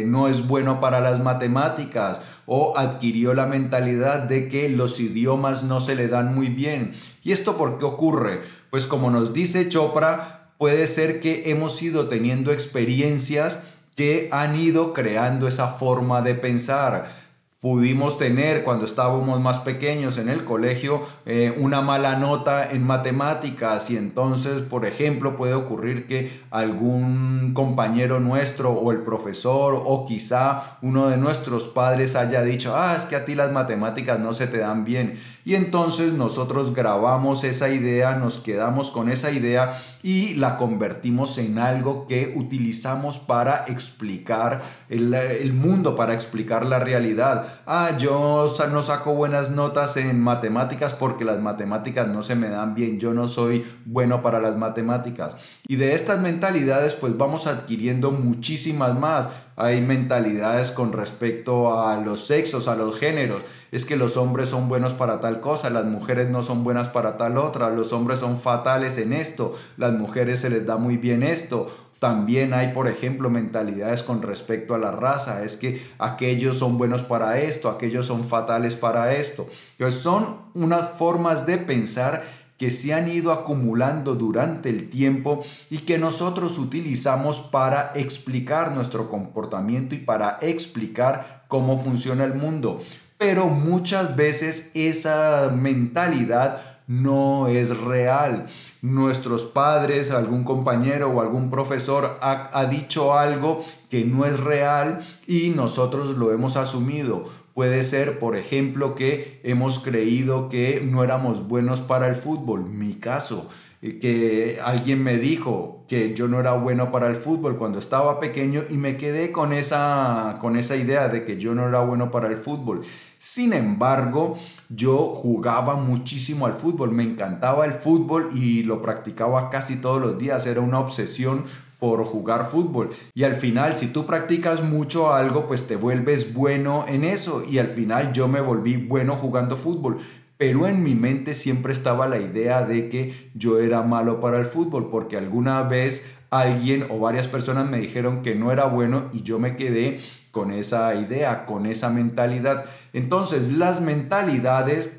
eh, 0.02 0.04
no 0.06 0.28
es 0.28 0.46
bueno 0.46 0.78
para 0.78 1.00
las 1.00 1.22
matemáticas 1.22 2.20
o 2.44 2.76
adquirió 2.76 3.32
la 3.32 3.46
mentalidad 3.46 4.20
de 4.20 4.48
que 4.48 4.68
los 4.68 5.00
idiomas 5.00 5.64
no 5.64 5.80
se 5.80 5.96
le 5.96 6.08
dan 6.08 6.34
muy 6.34 6.48
bien. 6.48 6.92
¿Y 7.24 7.32
esto 7.32 7.56
por 7.56 7.78
qué 7.78 7.86
ocurre? 7.86 8.42
Pues 8.68 8.86
como 8.86 9.10
nos 9.10 9.32
dice 9.32 9.70
Chopra, 9.70 10.50
puede 10.58 10.86
ser 10.86 11.20
que 11.20 11.50
hemos 11.50 11.80
ido 11.82 12.08
teniendo 12.08 12.52
experiencias 12.52 13.62
que 13.94 14.28
han 14.32 14.54
ido 14.60 14.92
creando 14.92 15.48
esa 15.48 15.68
forma 15.68 16.20
de 16.20 16.34
pensar 16.34 17.25
pudimos 17.60 18.18
tener 18.18 18.64
cuando 18.64 18.84
estábamos 18.84 19.40
más 19.40 19.60
pequeños 19.60 20.18
en 20.18 20.28
el 20.28 20.44
colegio 20.44 21.02
eh, 21.24 21.56
una 21.58 21.80
mala 21.80 22.16
nota 22.16 22.70
en 22.70 22.84
matemáticas 22.84 23.90
y 23.90 23.96
entonces, 23.96 24.60
por 24.60 24.84
ejemplo, 24.84 25.38
puede 25.38 25.54
ocurrir 25.54 26.06
que 26.06 26.42
algún 26.50 27.52
compañero 27.54 28.20
nuestro 28.20 28.72
o 28.72 28.92
el 28.92 28.98
profesor 28.98 29.82
o 29.84 30.04
quizá 30.06 30.76
uno 30.82 31.08
de 31.08 31.16
nuestros 31.16 31.66
padres 31.66 32.14
haya 32.14 32.42
dicho, 32.42 32.76
ah, 32.76 32.94
es 32.94 33.06
que 33.06 33.16
a 33.16 33.24
ti 33.24 33.34
las 33.34 33.50
matemáticas 33.52 34.20
no 34.20 34.34
se 34.34 34.46
te 34.46 34.58
dan 34.58 34.84
bien. 34.84 35.18
Y 35.46 35.54
entonces 35.54 36.12
nosotros 36.12 36.74
grabamos 36.74 37.42
esa 37.42 37.70
idea, 37.70 38.16
nos 38.16 38.38
quedamos 38.38 38.90
con 38.90 39.08
esa 39.08 39.30
idea 39.30 39.80
y 40.02 40.34
la 40.34 40.58
convertimos 40.58 41.38
en 41.38 41.58
algo 41.58 42.06
que 42.06 42.34
utilizamos 42.36 43.18
para 43.18 43.64
explicar 43.68 44.62
el, 44.90 45.14
el 45.14 45.54
mundo, 45.54 45.96
para 45.96 46.12
explicar 46.14 46.66
la 46.66 46.80
realidad 46.80 47.55
ah, 47.64 47.96
yo 47.98 48.52
no 48.70 48.82
saco 48.82 49.14
buenas 49.14 49.50
notas 49.50 49.96
en 49.96 50.20
matemáticas 50.20 50.94
porque 50.94 51.24
las 51.24 51.40
matemáticas 51.40 52.08
no 52.08 52.22
se 52.22 52.34
me 52.34 52.48
dan 52.48 52.74
bien, 52.74 52.98
yo 52.98 53.14
no 53.14 53.28
soy 53.28 53.64
bueno 53.84 54.22
para 54.22 54.40
las 54.40 54.56
matemáticas. 54.56 55.34
Y 55.66 55.76
de 55.76 55.94
estas 55.94 56.20
mentalidades 56.20 56.94
pues 56.94 57.16
vamos 57.16 57.46
adquiriendo 57.46 58.10
muchísimas 58.10 58.98
más. 58.98 59.28
Hay 59.58 59.80
mentalidades 59.80 60.70
con 60.70 60.92
respecto 60.92 61.80
a 61.80 61.96
los 61.96 62.26
sexos, 62.26 62.68
a 62.68 62.76
los 62.76 62.98
géneros. 62.98 63.42
Es 63.72 63.86
que 63.86 63.96
los 63.96 64.16
hombres 64.16 64.50
son 64.50 64.68
buenos 64.68 64.92
para 64.92 65.20
tal 65.20 65.40
cosa, 65.40 65.70
las 65.70 65.86
mujeres 65.86 66.28
no 66.28 66.42
son 66.42 66.62
buenas 66.62 66.88
para 66.88 67.16
tal 67.16 67.38
otra, 67.38 67.70
los 67.70 67.92
hombres 67.92 68.18
son 68.18 68.36
fatales 68.36 68.98
en 68.98 69.12
esto, 69.12 69.54
las 69.76 69.92
mujeres 69.92 70.40
se 70.40 70.50
les 70.50 70.66
da 70.66 70.76
muy 70.76 70.96
bien 70.98 71.22
esto 71.22 71.85
también 71.98 72.52
hay, 72.52 72.72
por 72.72 72.88
ejemplo, 72.88 73.30
mentalidades 73.30 74.02
con 74.02 74.22
respecto 74.22 74.74
a 74.74 74.78
la 74.78 74.92
raza. 74.92 75.42
Es 75.44 75.56
que 75.56 75.82
aquellos 75.98 76.58
son 76.58 76.76
buenos 76.76 77.02
para 77.02 77.40
esto, 77.40 77.70
aquellos 77.70 78.06
son 78.06 78.24
fatales 78.24 78.76
para 78.76 79.14
esto. 79.14 79.48
Entonces 79.72 80.00
son 80.00 80.36
unas 80.54 80.90
formas 80.90 81.46
de 81.46 81.58
pensar 81.58 82.22
que 82.58 82.70
se 82.70 82.94
han 82.94 83.08
ido 83.08 83.32
acumulando 83.32 84.14
durante 84.14 84.70
el 84.70 84.88
tiempo 84.88 85.44
y 85.70 85.78
que 85.78 85.98
nosotros 85.98 86.58
utilizamos 86.58 87.40
para 87.40 87.92
explicar 87.94 88.72
nuestro 88.72 89.10
comportamiento 89.10 89.94
y 89.94 89.98
para 89.98 90.38
explicar 90.40 91.44
cómo 91.48 91.80
funciona 91.80 92.24
el 92.24 92.34
mundo. 92.34 92.80
Pero 93.18 93.46
muchas 93.46 94.16
veces 94.16 94.70
esa 94.74 95.50
mentalidad 95.54 96.75
no 96.86 97.48
es 97.48 97.76
real. 97.76 98.46
Nuestros 98.82 99.44
padres, 99.44 100.10
algún 100.10 100.44
compañero 100.44 101.10
o 101.10 101.20
algún 101.20 101.50
profesor 101.50 102.18
ha, 102.20 102.66
dicho 102.66 103.18
algo 103.18 103.64
que 103.90 104.04
no 104.04 104.24
es 104.24 104.38
real 104.38 105.00
y 105.26 105.50
nosotros 105.50 106.16
lo 106.16 106.32
hemos 106.32 106.56
asumido. 106.56 107.24
Puede 107.54 107.84
ser, 107.84 108.18
por 108.18 108.36
ejemplo, 108.36 108.94
que 108.94 109.40
hemos 109.42 109.78
creído 109.78 110.48
que 110.48 110.82
no 110.84 111.02
éramos 111.02 111.48
buenos 111.48 111.80
para 111.80 112.06
el 112.06 112.14
fútbol. 112.14 112.68
Mi 112.68 112.94
caso, 112.94 113.48
eh, 113.80 113.98
que 113.98 114.60
alguien 114.62 115.02
me 115.02 115.16
dijo 115.16 115.84
que 115.88 116.14
yo 116.14 116.28
no 116.28 116.38
era 116.38 116.52
bueno 116.52 116.92
para 116.92 117.06
el 117.06 117.16
fútbol 117.16 117.56
cuando 117.56 117.78
estaba 117.78 118.20
pequeño 118.20 118.62
y 118.68 118.74
me 118.74 118.96
quedé 118.96 119.32
con 119.32 119.52
esa, 119.52 120.36
con 120.40 120.56
esa 120.56 120.76
idea 120.76 121.08
de 121.08 121.24
que 121.24 121.38
yo 121.38 121.54
no 121.54 121.68
era 121.68 121.80
bueno 121.80 122.10
para 122.10 122.28
el 122.28 122.36
fútbol. 122.36 122.82
Sin 123.18 123.52
embargo, 123.52 124.36
yo 124.68 125.14
jugaba 125.14 125.76
muchísimo 125.76 126.46
al 126.46 126.54
fútbol, 126.54 126.92
me 126.92 127.02
encantaba 127.02 127.64
el 127.64 127.72
fútbol 127.72 128.30
y 128.34 128.62
lo 128.62 128.82
practicaba 128.82 129.50
casi 129.50 129.76
todos 129.76 130.00
los 130.00 130.18
días, 130.18 130.46
era 130.46 130.60
una 130.60 130.80
obsesión 130.80 131.44
por 131.78 132.04
jugar 132.04 132.46
fútbol. 132.46 132.90
Y 133.14 133.24
al 133.24 133.34
final, 133.34 133.74
si 133.74 133.88
tú 133.88 134.06
practicas 134.06 134.62
mucho 134.62 135.12
algo, 135.12 135.46
pues 135.46 135.66
te 135.66 135.76
vuelves 135.76 136.34
bueno 136.34 136.84
en 136.88 137.04
eso. 137.04 137.42
Y 137.46 137.58
al 137.58 137.68
final 137.68 138.12
yo 138.12 138.28
me 138.28 138.40
volví 138.40 138.76
bueno 138.76 139.14
jugando 139.14 139.56
fútbol. 139.56 139.98
Pero 140.38 140.66
en 140.66 140.82
mi 140.82 140.94
mente 140.94 141.34
siempre 141.34 141.72
estaba 141.72 142.08
la 142.08 142.18
idea 142.18 142.62
de 142.64 142.90
que 142.90 143.30
yo 143.34 143.58
era 143.58 143.82
malo 143.82 144.20
para 144.20 144.38
el 144.38 144.44
fútbol, 144.44 144.90
porque 144.90 145.16
alguna 145.16 145.62
vez 145.62 146.06
alguien 146.40 146.86
o 146.90 146.98
varias 146.98 147.28
personas 147.28 147.68
me 147.68 147.78
dijeron 147.78 148.22
que 148.22 148.34
no 148.34 148.52
era 148.52 148.64
bueno 148.64 149.10
y 149.12 149.22
yo 149.22 149.38
me 149.38 149.56
quedé 149.56 150.00
con 150.30 150.52
esa 150.52 150.94
idea, 150.94 151.46
con 151.46 151.66
esa 151.66 151.90
mentalidad. 151.90 152.64
Entonces, 152.92 153.52
las 153.52 153.80
mentalidades 153.80 154.90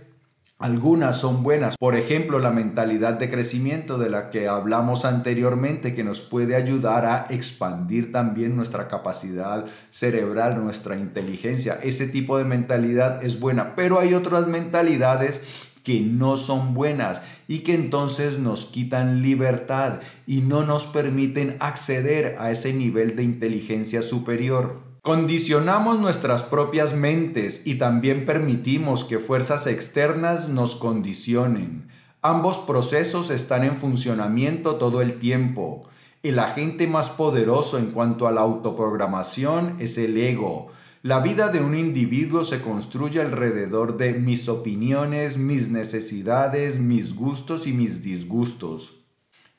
Algunas 0.60 1.20
son 1.22 1.44
buenas, 1.44 1.78
por 1.78 1.96
ejemplo, 1.96 2.40
la 2.40 2.50
mentalidad 2.50 3.14
de 3.14 3.30
crecimiento 3.30 4.00
de 4.00 4.10
la 4.10 4.32
que 4.32 4.48
hablamos 4.48 5.06
anteriormente, 5.06 5.94
que 5.94 6.04
nos 6.04 6.22
puede 6.22 6.56
ayudar 6.56 7.06
a 7.06 7.28
expandir 7.30 8.12
también 8.12 8.56
nuestra 8.56 8.88
capacidad 8.88 9.66
cerebral, 9.92 10.60
nuestra 10.64 10.96
inteligencia. 10.96 11.78
Ese 11.84 12.08
tipo 12.08 12.40
de 12.40 12.44
mentalidad 12.46 13.24
es 13.24 13.40
buena, 13.40 13.76
pero 13.76 14.00
hay 14.00 14.16
otras 14.16 14.48
mentalidades 14.48 15.44
que 15.88 16.02
no 16.02 16.36
son 16.36 16.74
buenas 16.74 17.22
y 17.48 17.60
que 17.60 17.74
entonces 17.74 18.40
nos 18.40 18.66
quitan 18.66 19.22
libertad 19.22 20.02
y 20.26 20.42
no 20.42 20.66
nos 20.66 20.86
permiten 20.86 21.56
acceder 21.62 22.36
a 22.40 22.52
ese 22.52 22.74
nivel 22.74 23.16
de 23.16 23.24
inteligencia 23.24 24.02
superior. 24.02 24.82
Condicionamos 25.02 26.02
nuestras 26.02 26.44
propias 26.44 26.94
mentes 26.94 27.66
y 27.66 27.76
también 27.76 28.26
permitimos 28.26 29.06
que 29.06 29.18
fuerzas 29.18 29.66
externas 29.66 30.50
nos 30.50 30.76
condicionen. 30.76 31.88
Ambos 32.22 32.58
procesos 32.58 33.30
están 33.30 33.64
en 33.64 33.78
funcionamiento 33.78 34.76
todo 34.76 35.02
el 35.02 35.20
tiempo. 35.20 35.84
El 36.22 36.40
agente 36.40 36.86
más 36.88 37.10
poderoso 37.10 37.78
en 37.78 37.92
cuanto 37.92 38.28
a 38.28 38.34
la 38.34 38.42
autoprogramación 38.42 39.78
es 39.80 39.98
el 39.98 40.18
ego. 40.18 40.68
La 41.04 41.20
vida 41.20 41.50
de 41.50 41.62
un 41.62 41.76
individuo 41.76 42.44
se 42.44 42.62
construye 42.62 43.22
alrededor 43.22 43.98
de 43.98 44.14
mis 44.14 44.50
opiniones, 44.50 45.38
mis 45.38 45.70
necesidades, 45.70 46.80
mis 46.80 47.16
gustos 47.16 47.68
y 47.68 47.74
mis 47.74 48.04
disgustos. 48.04 49.06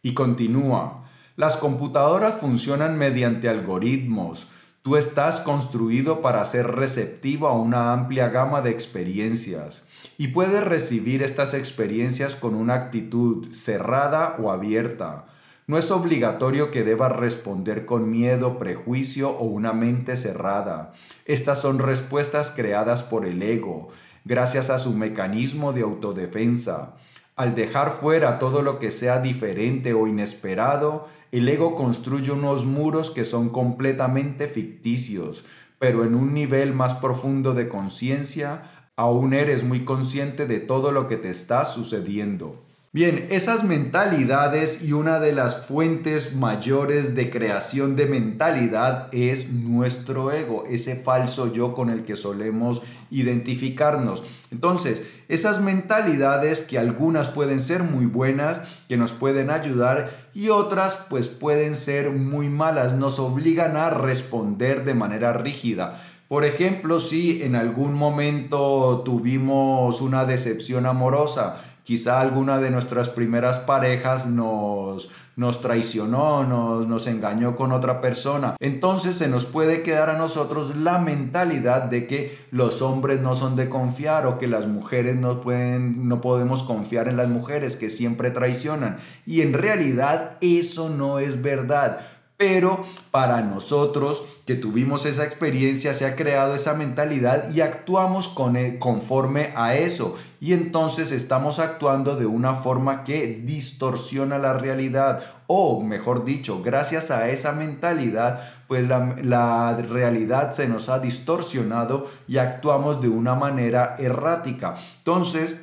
Y 0.03 0.15
continúa. 0.15 1.09
Las 1.37 1.57
computadoras 1.57 2.37
funcionan 2.37 2.99
mediante 2.99 3.49
algoritmos 3.49 4.49
Tú 4.89 4.97
estás 4.97 5.41
construido 5.41 6.23
para 6.23 6.43
ser 6.47 6.69
receptivo 6.69 7.47
a 7.47 7.53
una 7.53 7.93
amplia 7.93 8.31
gama 8.31 8.63
de 8.63 8.71
experiencias 8.71 9.83
y 10.17 10.29
puedes 10.29 10.65
recibir 10.65 11.23
estas 11.23 11.53
experiencias 11.53 12.37
con 12.37 12.55
una 12.55 12.73
actitud 12.73 13.53
cerrada 13.53 14.37
o 14.39 14.51
abierta. 14.51 15.27
No 15.69 15.77
es 15.77 15.91
obligatorio 15.91 16.71
que 16.71 16.83
debas 16.83 17.15
responder 17.15 17.85
con 17.85 18.11
miedo, 18.11 18.59
prejuicio 18.59 19.29
o 19.29 19.45
una 19.45 19.75
mente 19.75 20.17
cerrada. 20.17 20.95
Estas 21.27 21.61
son 21.61 21.79
respuestas 21.79 22.51
creadas 22.51 23.03
por 23.03 23.27
el 23.27 23.43
ego, 23.43 23.91
gracias 24.25 24.71
a 24.71 24.79
su 24.79 24.95
mecanismo 24.95 25.75
de 25.75 25.83
autodefensa. 25.83 26.95
Al 27.37 27.55
dejar 27.55 27.93
fuera 27.93 28.39
todo 28.39 28.63
lo 28.63 28.79
que 28.79 28.91
sea 28.91 29.21
diferente 29.21 29.93
o 29.93 30.07
inesperado, 30.07 31.07
el 31.33 31.47
ego 31.47 31.77
construye 31.77 32.33
unos 32.33 32.65
muros 32.65 33.11
que 33.11 33.27
son 33.27 33.51
completamente 33.51 34.49
ficticios, 34.49 35.45
pero 35.79 36.03
en 36.07 36.15
un 36.15 36.33
nivel 36.33 36.73
más 36.73 36.95
profundo 36.95 37.53
de 37.53 37.69
conciencia, 37.69 38.63
aún 38.97 39.35
eres 39.35 39.65
muy 39.65 39.85
consciente 39.85 40.47
de 40.47 40.61
todo 40.61 40.93
lo 40.93 41.09
que 41.09 41.19
te 41.19 41.29
está 41.29 41.67
sucediendo. 41.67 42.68
Bien, 42.91 43.27
esas 43.29 43.65
mentalidades 43.65 44.83
y 44.83 44.95
una 44.95 45.21
de 45.21 45.33
las 45.33 45.67
fuentes 45.67 46.35
mayores 46.35 47.15
de 47.15 47.29
creación 47.29 47.97
de 47.97 48.07
mentalidad 48.07 49.09
es 49.13 49.53
nuestro 49.53 50.33
ego, 50.33 50.65
ese 50.67 50.97
falso 50.97 51.53
yo 51.53 51.75
con 51.75 51.91
el 51.91 52.07
que 52.07 52.17
solemos 52.17 52.81
identificarnos. 53.11 54.25
Entonces, 54.51 55.03
esas 55.29 55.61
mentalidades 55.61 56.61
que 56.63 56.79
algunas 56.79 57.29
pueden 57.29 57.61
ser 57.61 57.83
muy 57.83 58.07
buenas, 58.07 58.63
que 58.89 58.97
nos 58.97 59.13
pueden 59.13 59.51
ayudar 59.51 60.31
y 60.33 60.49
otras 60.49 60.99
pues 61.11 61.29
pueden 61.29 61.77
ser 61.77 62.11
muy 62.11 62.49
malas, 62.49 62.95
nos 62.95 63.19
obligan 63.19 63.77
a 63.77 63.91
responder 63.91 64.87
de 64.87 64.95
manera 64.95 65.35
rígida. 65.35 66.01
Por 66.29 66.45
ejemplo, 66.45 67.01
si 67.01 67.43
en 67.43 67.57
algún 67.57 67.95
momento 67.95 69.01
tuvimos 69.03 70.03
una 70.03 70.27
decepción 70.27 70.85
amorosa, 70.85 71.68
quizá 71.89 72.21
alguna 72.21 72.59
de 72.59 72.71
nuestras 72.71 73.09
primeras 73.09 73.57
parejas 73.57 74.27
nos, 74.27 75.09
nos 75.37 75.63
traicionó, 75.63 76.45
nos, 76.45 76.87
nos 76.87 77.07
engañó 77.07 77.57
con 77.57 77.73
otra 77.73 78.03
persona. 78.03 78.57
Entonces 78.61 79.17
se 79.17 79.27
nos 79.27 79.47
puede 79.47 79.83
quedar 79.83 80.11
a 80.11 80.19
nosotros 80.19 80.77
la 80.77 80.99
mentalidad 80.99 81.85
de 81.85 82.07
que 82.07 82.37
los 82.51 82.83
hombres 82.83 83.23
no 83.23 83.35
son 83.35 83.57
de 83.57 83.71
confiar 83.71 84.27
o 84.27 84.37
que 84.37 84.49
las 84.49 84.67
mujeres 84.67 85.17
no, 85.17 85.41
pueden, 85.41 86.07
no 86.11 86.21
podemos 86.21 86.63
confiar 86.63 87.09
en 87.09 87.17
las 87.17 87.31
mujeres 87.31 87.77
que 87.77 87.89
siempre 87.89 88.31
traicionan. 88.31 88.99
Y 89.25 89.41
en 89.41 89.55
realidad 89.55 90.37
eso 90.43 90.91
no 90.91 91.21
es 91.21 91.41
verdad 91.41 92.01
pero 92.39 92.85
para 93.11 93.43
nosotros 93.43 94.25
que 94.47 94.55
tuvimos 94.55 95.05
esa 95.07 95.25
experiencia 95.25 95.93
se 95.93 96.07
ha 96.07 96.15
creado 96.15 96.55
esa 96.55 96.73
mentalidad 96.73 97.51
y 97.51 97.63
actuamos 97.63 98.33
e, 98.55 98.79
conforme 98.79 99.53
a 99.57 99.75
eso. 99.75 100.17
Y 100.41 100.53
entonces 100.53 101.11
estamos 101.11 101.59
actuando 101.59 102.15
de 102.15 102.27
una 102.27 102.55
forma 102.55 103.03
que 103.03 103.43
distorsiona 103.45 104.39
la 104.39 104.55
realidad. 104.55 105.21
O 105.49 105.83
mejor 105.83 106.25
dicho, 106.25 106.63
gracias 106.63 107.11
a 107.11 107.29
esa 107.29 107.53
mentalidad, 107.53 108.41
pues 108.69 108.87
la, 108.87 109.17
la 109.21 109.77
realidad 109.77 110.53
se 110.53 110.69
nos 110.69 110.89
ha 110.91 111.01
distorsionado 111.01 112.07
y 112.29 112.39
actuamos 112.39 113.03
de 113.03 113.09
una 113.09 113.35
manera 113.35 113.97
errática. 113.99 114.77
Entonces, 114.99 115.61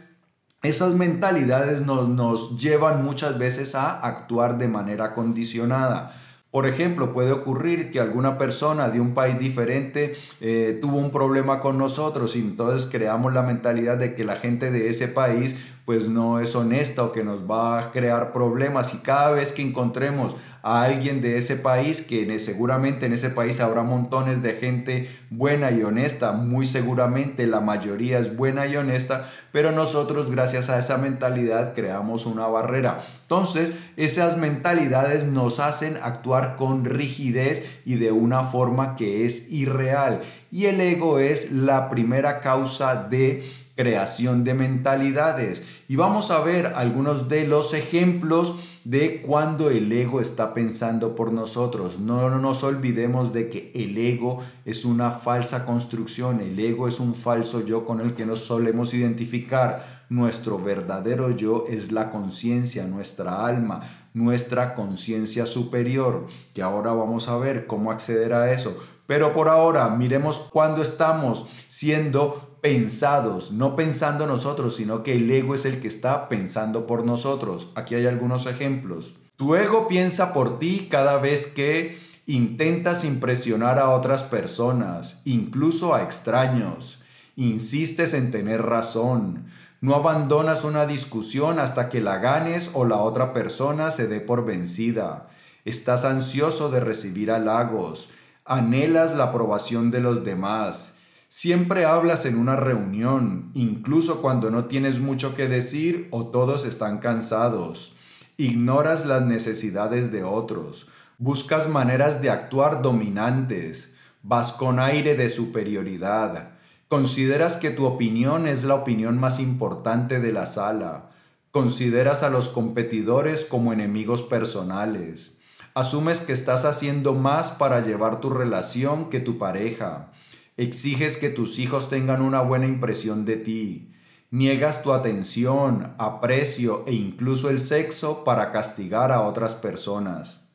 esas 0.61 0.93
mentalidades 0.93 1.81
nos, 1.81 2.09
nos 2.09 2.61
llevan 2.61 3.05
muchas 3.05 3.37
veces 3.37 3.75
a 3.75 3.91
actuar 3.91 4.57
de 4.57 4.67
manera 4.67 5.13
condicionada. 5.13 6.11
Por 6.55 6.67
ejemplo, 6.67 7.11
puede 7.11 7.33
ocurrir 7.33 7.91
que 7.91 7.99
alguna 7.99 8.37
persona 8.37 8.87
de 8.87 9.01
un 9.01 9.13
país 9.13 9.37
diferente 9.37 10.15
eh, 10.39 10.79
tuvo 10.81 10.99
un 10.99 11.11
problema 11.11 11.59
con 11.59 11.77
nosotros 11.77 12.37
y 12.37 12.39
entonces 12.39 12.89
creamos 12.89 13.33
la 13.33 13.41
mentalidad 13.41 13.97
de 13.97 14.15
que 14.15 14.23
la 14.23 14.37
gente 14.37 14.71
de 14.71 14.87
ese 14.87 15.09
país 15.09 15.57
pues 15.85 16.09
no 16.09 16.39
es 16.39 16.55
honesta 16.55 17.03
o 17.03 17.11
que 17.11 17.23
nos 17.23 17.49
va 17.49 17.79
a 17.79 17.91
crear 17.91 18.33
problemas 18.33 18.93
y 18.93 18.97
cada 18.97 19.31
vez 19.31 19.51
que 19.51 19.61
encontremos 19.61 20.35
a 20.63 20.81
alguien 20.81 21.21
de 21.21 21.37
ese 21.37 21.57
país, 21.57 22.01
que 22.01 22.39
seguramente 22.39 23.05
en 23.05 23.13
ese 23.13 23.29
país 23.29 23.59
habrá 23.59 23.83
montones 23.83 24.41
de 24.41 24.53
gente 24.53 25.15
buena 25.29 25.69
y 25.69 25.83
honesta, 25.83 26.31
muy 26.31 26.65
seguramente 26.65 27.45
la 27.45 27.59
mayoría 27.59 28.17
es 28.17 28.35
buena 28.35 28.65
y 28.65 28.75
honesta, 28.75 29.29
pero 29.51 29.71
nosotros 29.71 30.31
gracias 30.31 30.71
a 30.71 30.79
esa 30.79 30.97
mentalidad 30.97 31.75
creamos 31.75 32.25
una 32.25 32.47
barrera. 32.47 32.97
Entonces, 33.21 33.73
esas 33.95 34.37
mentalidades 34.37 35.23
nos 35.25 35.59
hacen 35.59 35.99
actuar 36.01 36.55
con 36.55 36.83
rigidez 36.83 37.81
y 37.85 37.95
de 37.95 38.11
una 38.11 38.43
forma 38.43 38.95
que 38.95 39.27
es 39.27 39.51
irreal. 39.51 40.21
Y 40.49 40.65
el 40.65 40.81
ego 40.81 41.19
es 41.19 41.51
la 41.51 41.91
primera 41.91 42.39
causa 42.39 42.95
de 42.95 43.43
creación 43.75 44.43
de 44.43 44.53
mentalidades. 44.53 45.65
Y 45.87 45.95
vamos 45.95 46.31
a 46.31 46.39
ver 46.39 46.67
algunos 46.75 47.27
de 47.29 47.45
los 47.45 47.73
ejemplos 47.73 48.55
de 48.85 49.21
cuando 49.21 49.69
el 49.69 49.91
ego 49.91 50.21
está 50.21 50.53
pensando 50.53 51.15
por 51.15 51.33
nosotros. 51.33 51.99
No, 51.99 52.29
nos 52.29 52.63
olvidemos 52.63 53.33
de 53.33 53.49
que 53.49 53.71
el 53.73 53.97
ego 53.97 54.41
es 54.63 54.85
una 54.85 55.11
falsa 55.11 55.65
construcción, 55.65 56.39
el 56.39 56.57
ego 56.59 56.87
es 56.87 56.99
un 56.99 57.15
falso 57.15 57.65
yo 57.65 57.85
con 57.85 57.99
el 57.99 58.13
que 58.13 58.25
nos 58.25 58.39
solemos 58.39 58.93
identificar. 58.93 60.05
Nuestro 60.07 60.59
verdadero 60.59 61.31
yo 61.31 61.65
es 61.67 61.91
la 61.91 62.11
conciencia, 62.11 62.85
nuestra 62.85 63.45
alma, 63.45 63.81
nuestra 64.13 64.75
conciencia 64.75 65.47
superior, 65.47 66.27
que 66.53 66.61
ahora 66.61 66.93
vamos 66.93 67.27
a 67.27 67.37
ver 67.37 67.65
cómo 67.65 67.91
acceder 67.91 68.33
a 68.33 68.51
eso. 68.51 68.79
Pero 69.07 69.31
por 69.31 69.49
ahora, 69.49 69.89
miremos 69.89 70.37
cuando 70.37 70.81
estamos 70.81 71.45
siendo 71.67 72.54
pensados, 72.65 73.51
no 73.51 73.75
pensando 73.75 74.25
nosotros, 74.25 74.77
sino 74.77 75.03
que 75.03 75.13
el 75.17 75.29
ego 75.29 75.53
es 75.53 75.65
el 75.65 75.79
que 75.79 75.87
está 75.87 76.27
pensando 76.27 76.87
por 76.87 77.05
nosotros. 77.05 77.69
Aquí 77.75 77.93
hay 77.93 78.07
algunos 78.07 78.47
ejemplos. 78.47 79.13
Tu 79.35 79.53
ego 79.53 79.87
piensa 79.87 80.33
por 80.33 80.57
ti 80.57 80.87
cada 80.89 81.17
vez 81.17 81.45
que 81.45 81.95
intentas 82.25 83.05
impresionar 83.05 83.77
a 83.77 83.91
otras 83.91 84.23
personas, 84.23 85.21
incluso 85.25 85.93
a 85.93 86.01
extraños. 86.01 87.03
Insistes 87.35 88.15
en 88.15 88.31
tener 88.31 88.63
razón. 88.63 89.45
No 89.79 89.93
abandonas 89.93 90.63
una 90.63 90.87
discusión 90.87 91.59
hasta 91.59 91.87
que 91.87 92.01
la 92.01 92.17
ganes 92.17 92.71
o 92.73 92.83
la 92.83 92.97
otra 92.97 93.31
persona 93.31 93.91
se 93.91 94.07
dé 94.07 94.21
por 94.21 94.43
vencida. 94.43 95.27
Estás 95.65 96.03
ansioso 96.03 96.71
de 96.71 96.79
recibir 96.79 97.29
halagos. 97.29 98.09
Anhelas 98.43 99.15
la 99.15 99.25
aprobación 99.25 99.91
de 99.91 99.99
los 99.99 100.25
demás 100.25 100.94
Siempre 101.37 101.83
hablas 101.83 102.25
en 102.25 102.37
una 102.37 102.55
reunión, 102.55 103.51
incluso 103.55 104.21
cuando 104.21 104.51
no 104.51 104.67
tienes 104.67 105.01
mucho 105.01 105.35
que 105.35 105.49
decir 105.49 106.07
o 106.11 106.27
todos 106.27 106.63
están 106.63 106.99
cansados. 106.99 107.93
Ignoras 108.37 109.05
las 109.05 109.21
necesidades 109.21 110.13
de 110.13 110.23
otros. 110.23 110.87
Buscas 111.17 111.67
maneras 111.67 112.21
de 112.21 112.29
actuar 112.29 112.81
dominantes. 112.81 113.93
Vas 114.23 114.53
con 114.53 114.79
aire 114.79 115.15
de 115.15 115.29
superioridad. 115.29 116.51
Consideras 116.87 117.57
que 117.57 117.69
tu 117.69 117.83
opinión 117.83 118.47
es 118.47 118.63
la 118.63 118.75
opinión 118.75 119.19
más 119.19 119.41
importante 119.41 120.21
de 120.21 120.31
la 120.31 120.47
sala. 120.47 121.09
Consideras 121.51 122.23
a 122.23 122.29
los 122.29 122.47
competidores 122.47 123.43
como 123.43 123.73
enemigos 123.73 124.23
personales. 124.23 125.37
Asumes 125.73 126.21
que 126.21 126.31
estás 126.31 126.63
haciendo 126.63 127.13
más 127.13 127.51
para 127.51 127.81
llevar 127.81 128.21
tu 128.21 128.29
relación 128.29 129.09
que 129.09 129.19
tu 129.19 129.37
pareja. 129.37 130.13
Exiges 130.57 131.17
que 131.17 131.29
tus 131.29 131.59
hijos 131.59 131.89
tengan 131.89 132.21
una 132.21 132.41
buena 132.41 132.65
impresión 132.65 133.25
de 133.25 133.35
ti. 133.35 133.91
Niegas 134.31 134.83
tu 134.83 134.93
atención, 134.93 135.93
aprecio 135.97 136.85
e 136.87 136.93
incluso 136.93 137.49
el 137.49 137.59
sexo 137.59 138.23
para 138.23 138.53
castigar 138.53 139.11
a 139.11 139.21
otras 139.21 139.53
personas. 139.53 140.45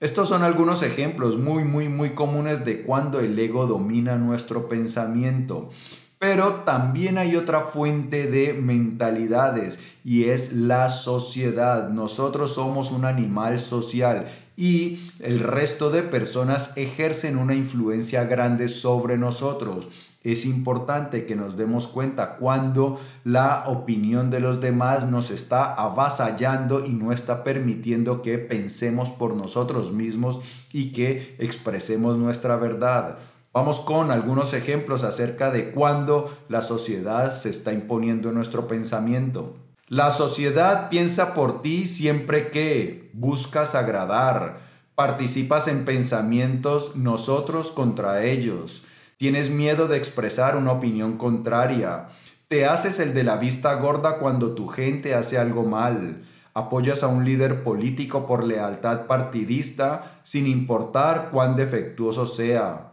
Estos 0.00 0.30
son 0.30 0.42
algunos 0.42 0.82
ejemplos 0.82 1.38
muy, 1.38 1.64
muy, 1.64 1.88
muy 1.88 2.10
comunes 2.10 2.64
de 2.64 2.82
cuando 2.82 3.20
el 3.20 3.38
ego 3.38 3.66
domina 3.66 4.16
nuestro 4.16 4.68
pensamiento. 4.68 5.68
Pero 6.22 6.62
también 6.64 7.18
hay 7.18 7.34
otra 7.34 7.62
fuente 7.62 8.28
de 8.28 8.52
mentalidades 8.52 9.80
y 10.04 10.26
es 10.26 10.52
la 10.52 10.88
sociedad. 10.88 11.88
Nosotros 11.88 12.54
somos 12.54 12.92
un 12.92 13.04
animal 13.04 13.58
social 13.58 14.28
y 14.56 15.10
el 15.18 15.40
resto 15.40 15.90
de 15.90 16.04
personas 16.04 16.76
ejercen 16.76 17.36
una 17.36 17.56
influencia 17.56 18.22
grande 18.22 18.68
sobre 18.68 19.18
nosotros. 19.18 19.88
Es 20.22 20.46
importante 20.46 21.26
que 21.26 21.34
nos 21.34 21.56
demos 21.56 21.88
cuenta 21.88 22.36
cuando 22.36 23.00
la 23.24 23.64
opinión 23.66 24.30
de 24.30 24.38
los 24.38 24.60
demás 24.60 25.10
nos 25.10 25.32
está 25.32 25.74
avasallando 25.74 26.86
y 26.86 26.90
no 26.90 27.12
está 27.12 27.42
permitiendo 27.42 28.22
que 28.22 28.38
pensemos 28.38 29.10
por 29.10 29.34
nosotros 29.34 29.92
mismos 29.92 30.38
y 30.72 30.92
que 30.92 31.34
expresemos 31.40 32.16
nuestra 32.16 32.54
verdad. 32.54 33.18
Vamos 33.52 33.80
con 33.80 34.10
algunos 34.10 34.54
ejemplos 34.54 35.04
acerca 35.04 35.50
de 35.50 35.72
cuando 35.72 36.34
la 36.48 36.62
sociedad 36.62 37.30
se 37.30 37.50
está 37.50 37.72
imponiendo 37.72 38.30
en 38.30 38.36
nuestro 38.36 38.66
pensamiento. 38.66 39.56
La 39.88 40.10
sociedad 40.10 40.88
piensa 40.88 41.34
por 41.34 41.60
ti 41.60 41.86
siempre 41.86 42.50
que 42.50 43.10
buscas 43.12 43.74
agradar, 43.74 44.60
participas 44.94 45.68
en 45.68 45.84
pensamientos 45.84 46.96
nosotros 46.96 47.72
contra 47.72 48.24
ellos, 48.24 48.84
tienes 49.18 49.50
miedo 49.50 49.86
de 49.86 49.98
expresar 49.98 50.56
una 50.56 50.72
opinión 50.72 51.18
contraria, 51.18 52.08
te 52.48 52.64
haces 52.64 53.00
el 53.00 53.12
de 53.12 53.24
la 53.24 53.36
vista 53.36 53.74
gorda 53.74 54.18
cuando 54.18 54.54
tu 54.54 54.66
gente 54.66 55.14
hace 55.14 55.36
algo 55.36 55.64
mal, 55.64 56.24
apoyas 56.54 57.02
a 57.02 57.08
un 57.08 57.26
líder 57.26 57.62
político 57.62 58.26
por 58.26 58.44
lealtad 58.44 59.06
partidista 59.06 60.20
sin 60.22 60.46
importar 60.46 61.28
cuán 61.30 61.54
defectuoso 61.54 62.24
sea, 62.24 62.91